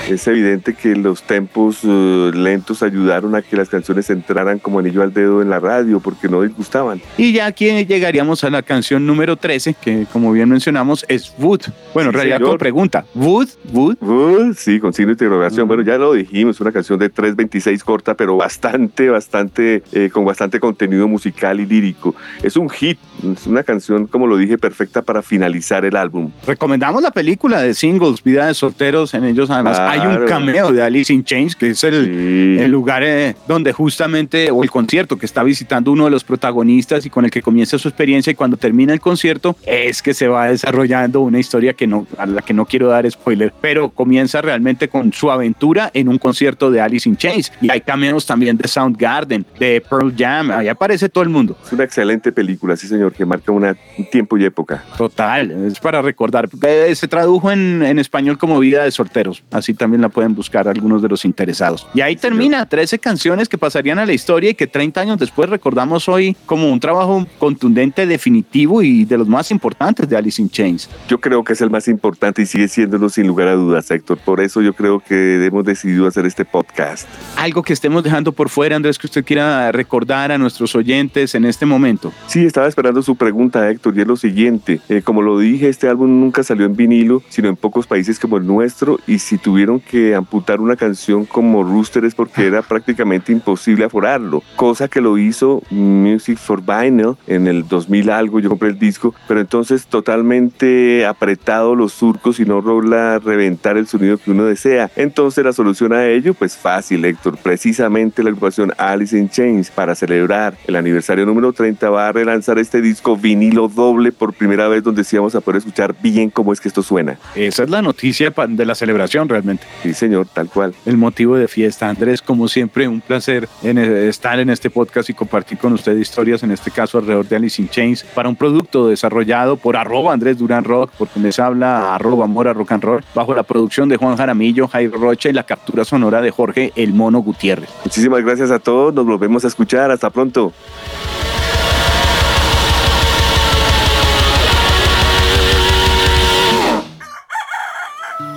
Es 0.08 0.26
evidente 0.26 0.74
que 0.74 0.96
los 0.96 1.22
tempos 1.22 1.80
eh, 1.84 2.30
lentos 2.34 2.82
ayudaron 2.82 3.34
a 3.34 3.42
que 3.42 3.54
las 3.56 3.68
canciones 3.68 4.08
entraran 4.10 4.58
como 4.58 4.78
anillo 4.78 5.02
al 5.02 5.12
dedo 5.12 5.42
en 5.42 5.50
la 5.50 5.60
radio 5.60 6.00
porque 6.00 6.26
no 6.28 6.40
disgustaban. 6.42 7.00
Y 7.18 7.32
ya 7.32 7.46
aquí 7.46 7.66
llegaríamos 7.84 8.42
a 8.42 8.50
la 8.50 8.62
canción 8.62 9.06
número 9.06 9.36
13, 9.36 9.74
que 9.74 10.06
como 10.12 10.32
bien 10.32 10.48
mencionamos 10.48 11.04
es 11.06 11.32
Wood. 11.38 11.60
Bueno, 11.94 12.10
en 12.10 12.14
realidad 12.14 12.40
con 12.40 12.56
pregunta. 12.58 13.04
¿Wood? 13.14 13.48
¿Wood? 13.72 13.96
Wood, 14.00 14.54
sí, 14.56 14.80
con 14.80 14.92
signo 14.94 15.08
de 15.08 15.12
interrogación. 15.12 15.68
Bueno, 15.68 15.82
ya 15.82 15.98
lo 15.98 16.14
dijimos, 16.14 16.60
una 16.60 16.72
canción 16.72 16.98
de 16.98 17.12
3.26 17.12 17.82
corta, 17.84 18.14
pero 18.14 18.36
bastante, 18.38 19.10
bastante, 19.10 19.82
eh, 19.92 20.08
con 20.10 20.24
bastante 20.24 20.58
contenido 20.58 21.06
musical 21.08 21.60
y 21.60 21.66
lírico. 21.66 22.14
Es 22.42 22.56
un 22.56 22.70
hit, 22.70 22.98
es 23.22 23.46
una 23.50 23.62
canción, 23.62 24.06
como 24.06 24.26
lo 24.26 24.36
dije, 24.36 24.58
perfecta 24.58 25.02
para 25.02 25.22
finalizar 25.22 25.84
el 25.84 25.96
álbum. 25.96 26.30
Recomendamos 26.46 27.02
la 27.02 27.10
película 27.10 27.60
de 27.60 27.74
singles, 27.74 28.22
Vida 28.22 28.46
de 28.46 28.54
Solteros. 28.54 29.14
En 29.14 29.24
ellos 29.24 29.50
además 29.50 29.78
hay 29.78 30.00
un 30.00 30.26
cameo 30.26 30.72
de 30.72 30.82
Alice 30.82 31.12
in 31.12 31.24
Chains, 31.24 31.56
que 31.56 31.70
es 31.70 31.84
el, 31.84 32.58
el 32.60 32.70
lugar 32.70 33.02
eh, 33.04 33.34
donde 33.46 33.72
justamente, 33.72 34.50
o 34.50 34.62
el 34.62 34.70
concierto 34.70 35.18
que 35.18 35.26
está 35.26 35.42
visitando 35.42 35.92
uno 35.92 36.04
de 36.04 36.10
los 36.10 36.24
protagonistas 36.24 37.04
y 37.06 37.10
con 37.10 37.24
el 37.24 37.30
que 37.30 37.42
comienza 37.42 37.78
su 37.78 37.88
experiencia 37.88 38.30
y 38.30 38.34
cuando 38.34 38.56
termina 38.56 38.92
el 38.92 39.00
concierto 39.00 39.56
es 39.66 40.02
que 40.02 40.14
se 40.14 40.28
va 40.28 40.46
desarrollando 40.46 41.20
una 41.20 41.38
historia 41.38 41.74
que 41.74 41.86
no, 41.86 42.06
a 42.18 42.26
la 42.26 42.42
que 42.42 42.54
no 42.54 42.66
quiero 42.66 42.88
dar 42.88 43.10
spoiler, 43.10 43.52
pero 43.60 43.90
comienza 43.90 44.40
realmente 44.42 44.88
con 44.88 45.12
su 45.12 45.30
aventura 45.30 45.90
en 45.94 46.08
un 46.08 46.18
concierto 46.18 46.70
de 46.70 46.80
Alice 46.80 47.08
in 47.08 47.16
Chains. 47.16 47.52
Y 47.60 47.70
hay 47.70 47.80
cameos 47.80 48.26
también 48.26 48.56
de 48.56 48.68
Soundgarden, 48.68 49.46
de 49.58 49.82
Pearl 49.88 50.14
Jam, 50.16 50.50
ahí 50.50 50.68
aparece 50.68 51.08
todo 51.08 51.24
el 51.24 51.30
mundo. 51.30 51.56
Es 51.64 51.72
una 51.72 51.84
excelente 51.84 52.32
película, 52.32 52.76
sí 52.76 52.86
señor, 52.86 53.12
que 53.12 53.24
marca 53.48 53.76
un 53.98 54.05
tiempo 54.11 54.37
y 54.37 54.44
época. 54.44 54.85
Total, 54.96 55.50
es 55.66 55.79
para 55.81 56.03
recordar. 56.03 56.48
Se 56.94 57.09
tradujo 57.09 57.50
en, 57.50 57.83
en 57.83 57.98
español 57.98 58.38
como 58.38 58.59
Vida 58.59 58.85
de 58.85 58.90
Solteros, 58.90 59.42
así 59.50 59.74
también 59.74 60.03
la 60.03 60.09
pueden 60.09 60.35
buscar 60.35 60.68
algunos 60.68 61.03
de 61.03 61.09
los 61.09 61.24
interesados. 61.24 61.87
Y 61.94 62.00
ahí 62.00 62.16
termina, 62.16 62.66
13 62.66 62.98
canciones 62.98 63.48
que 63.48 63.59
pasarían 63.59 63.98
a 63.98 64.07
la 64.07 64.12
historia 64.12 64.50
y 64.50 64.55
que 64.55 64.66
30 64.66 65.00
años 65.00 65.18
después 65.18 65.48
recordamos 65.48 66.09
hoy 66.09 66.37
como 66.46 66.70
un 66.70 66.81
trabajo 66.81 67.26
contundente, 67.38 68.07
definitivo 68.07 68.83
y 68.83 69.05
de 69.05 69.18
los 69.18 69.29
más 69.29 69.50
importantes 69.50 70.09
de 70.09 70.16
Alice 70.16 70.40
in 70.40 70.50
Chains. 70.50 70.88
Yo 71.09 71.20
creo 71.20 71.44
que 71.44 71.53
es 71.53 71.61
el 71.61 71.70
más 71.70 71.88
importante 71.88 72.42
y 72.42 72.46
sigue 72.46 72.68
siéndolo 72.68 73.09
sin 73.09 73.26
lugar 73.26 73.48
a 73.48 73.55
dudas, 73.55 73.90
Héctor. 73.90 74.18
Por 74.18 74.40
eso 74.40 74.61
yo 74.62 74.72
creo 74.74 75.00
que 75.00 75.44
hemos 75.44 75.64
decidido 75.64 76.07
hacer 76.07 76.26
este 76.26 76.44
podcast. 76.44 77.09
Algo 77.37 77.62
que 77.62 77.72
estemos 77.72 78.03
dejando 78.03 78.33
por 78.33 78.48
fuera, 78.48 78.76
Andrés, 78.76 78.98
que 78.98 79.07
usted 79.07 79.24
quiera 79.24 79.72
recordar 79.72 80.33
a 80.33 80.38
nuestros 80.38 80.74
oyentes 80.74 81.35
en 81.35 81.44
este 81.44 81.66
momento. 81.66 82.12
Sí, 82.26 82.44
estaba 82.44 82.68
esperando 82.68 83.03
su 83.03 83.16
pregunta, 83.16 83.29
Héctor, 83.30 83.96
y 83.96 84.00
es 84.00 84.06
lo 84.06 84.16
siguiente. 84.16 84.80
Eh, 84.88 85.02
como 85.02 85.22
lo 85.22 85.38
dije, 85.38 85.68
este 85.68 85.88
álbum 85.88 86.20
nunca 86.20 86.42
salió 86.42 86.66
en 86.66 86.76
vinilo, 86.76 87.22
sino 87.28 87.48
en 87.48 87.56
pocos 87.56 87.86
países 87.86 88.18
como 88.18 88.36
el 88.36 88.46
nuestro, 88.46 88.98
y 89.06 89.18
si 89.18 89.38
tuvieron 89.38 89.80
que 89.80 90.14
amputar 90.14 90.60
una 90.60 90.76
canción 90.76 91.24
como 91.24 91.62
Rooster 91.62 92.04
es 92.04 92.14
porque 92.14 92.46
era 92.46 92.62
prácticamente 92.62 93.32
imposible 93.32 93.84
aforarlo, 93.84 94.42
cosa 94.56 94.88
que 94.88 95.00
lo 95.00 95.18
hizo 95.18 95.62
Music 95.70 96.38
for 96.38 96.62
Vinyl 96.62 97.16
en 97.26 97.46
el 97.46 97.66
2000 97.66 98.10
algo, 98.10 98.40
yo 98.40 98.48
compré 98.48 98.70
el 98.70 98.78
disco, 98.78 99.14
pero 99.28 99.40
entonces 99.40 99.86
totalmente 99.86 101.06
apretado 101.06 101.74
los 101.74 101.92
surcos 101.92 102.40
y 102.40 102.44
no 102.44 102.60
logra 102.60 103.18
reventar 103.18 103.76
el 103.76 103.86
sonido 103.86 104.18
que 104.18 104.30
uno 104.30 104.44
desea. 104.44 104.90
Entonces 104.96 105.44
la 105.44 105.52
solución 105.52 105.92
a 105.92 106.06
ello, 106.06 106.34
pues 106.34 106.56
fácil, 106.56 107.04
Héctor. 107.04 107.38
Precisamente 107.42 108.22
la 108.22 108.30
agrupación 108.30 108.72
Alice 108.76 109.16
in 109.16 109.28
Chains, 109.28 109.70
para 109.70 109.94
celebrar 109.94 110.54
el 110.66 110.76
aniversario 110.76 111.26
número 111.26 111.52
30, 111.52 111.90
va 111.90 112.08
a 112.08 112.12
relanzar 112.12 112.58
este 112.58 112.80
disco 112.80 113.09
vinilo 113.16 113.68
doble 113.68 114.12
por 114.12 114.32
primera 114.32 114.68
vez, 114.68 114.82
donde 114.82 115.04
sí 115.04 115.16
vamos 115.16 115.34
a 115.34 115.40
poder 115.40 115.58
escuchar 115.58 115.94
bien 116.02 116.30
cómo 116.30 116.52
es 116.52 116.60
que 116.60 116.68
esto 116.68 116.82
suena. 116.82 117.18
Esa 117.34 117.64
es 117.64 117.70
la 117.70 117.82
noticia 117.82 118.32
de 118.48 118.64
la 118.66 118.74
celebración 118.74 119.28
realmente. 119.28 119.66
Sí, 119.82 119.94
señor, 119.94 120.26
tal 120.32 120.48
cual. 120.48 120.74
El 120.86 120.96
motivo 120.96 121.36
de 121.36 121.48
fiesta. 121.48 121.88
Andrés, 121.88 122.22
como 122.22 122.48
siempre, 122.48 122.88
un 122.88 123.00
placer 123.00 123.48
en 123.62 123.78
estar 123.78 124.38
en 124.40 124.50
este 124.50 124.70
podcast 124.70 125.10
y 125.10 125.14
compartir 125.14 125.58
con 125.58 125.72
usted 125.72 125.96
historias, 125.96 126.42
en 126.42 126.50
este 126.50 126.70
caso 126.70 126.98
alrededor 126.98 127.28
de 127.28 127.36
Alice 127.36 127.60
in 127.60 127.68
Chains, 127.68 128.04
para 128.14 128.28
un 128.28 128.36
producto 128.36 128.88
desarrollado 128.88 129.56
por 129.56 129.76
arroba 129.76 130.12
Andrés 130.12 130.38
Durán 130.38 130.64
Rock, 130.64 130.90
porque 130.98 131.20
les 131.20 131.38
habla 131.38 131.94
arroba 131.94 132.26
Mora 132.26 132.52
Rock 132.52 132.72
and 132.72 132.84
Roll, 132.84 133.04
bajo 133.14 133.34
la 133.34 133.42
producción 133.42 133.88
de 133.88 133.96
Juan 133.96 134.16
Jaramillo, 134.16 134.68
Jairo 134.68 134.98
Rocha 134.98 135.28
y 135.28 135.32
la 135.32 135.44
captura 135.44 135.84
sonora 135.84 136.20
de 136.20 136.30
Jorge 136.30 136.72
El 136.76 136.92
Mono 136.92 137.20
Gutiérrez. 137.20 137.70
Muchísimas 137.84 138.22
gracias 138.24 138.50
a 138.50 138.58
todos, 138.58 138.94
nos 138.94 139.06
volvemos 139.06 139.44
a 139.44 139.48
escuchar, 139.48 139.90
hasta 139.90 140.10
pronto. 140.10 140.52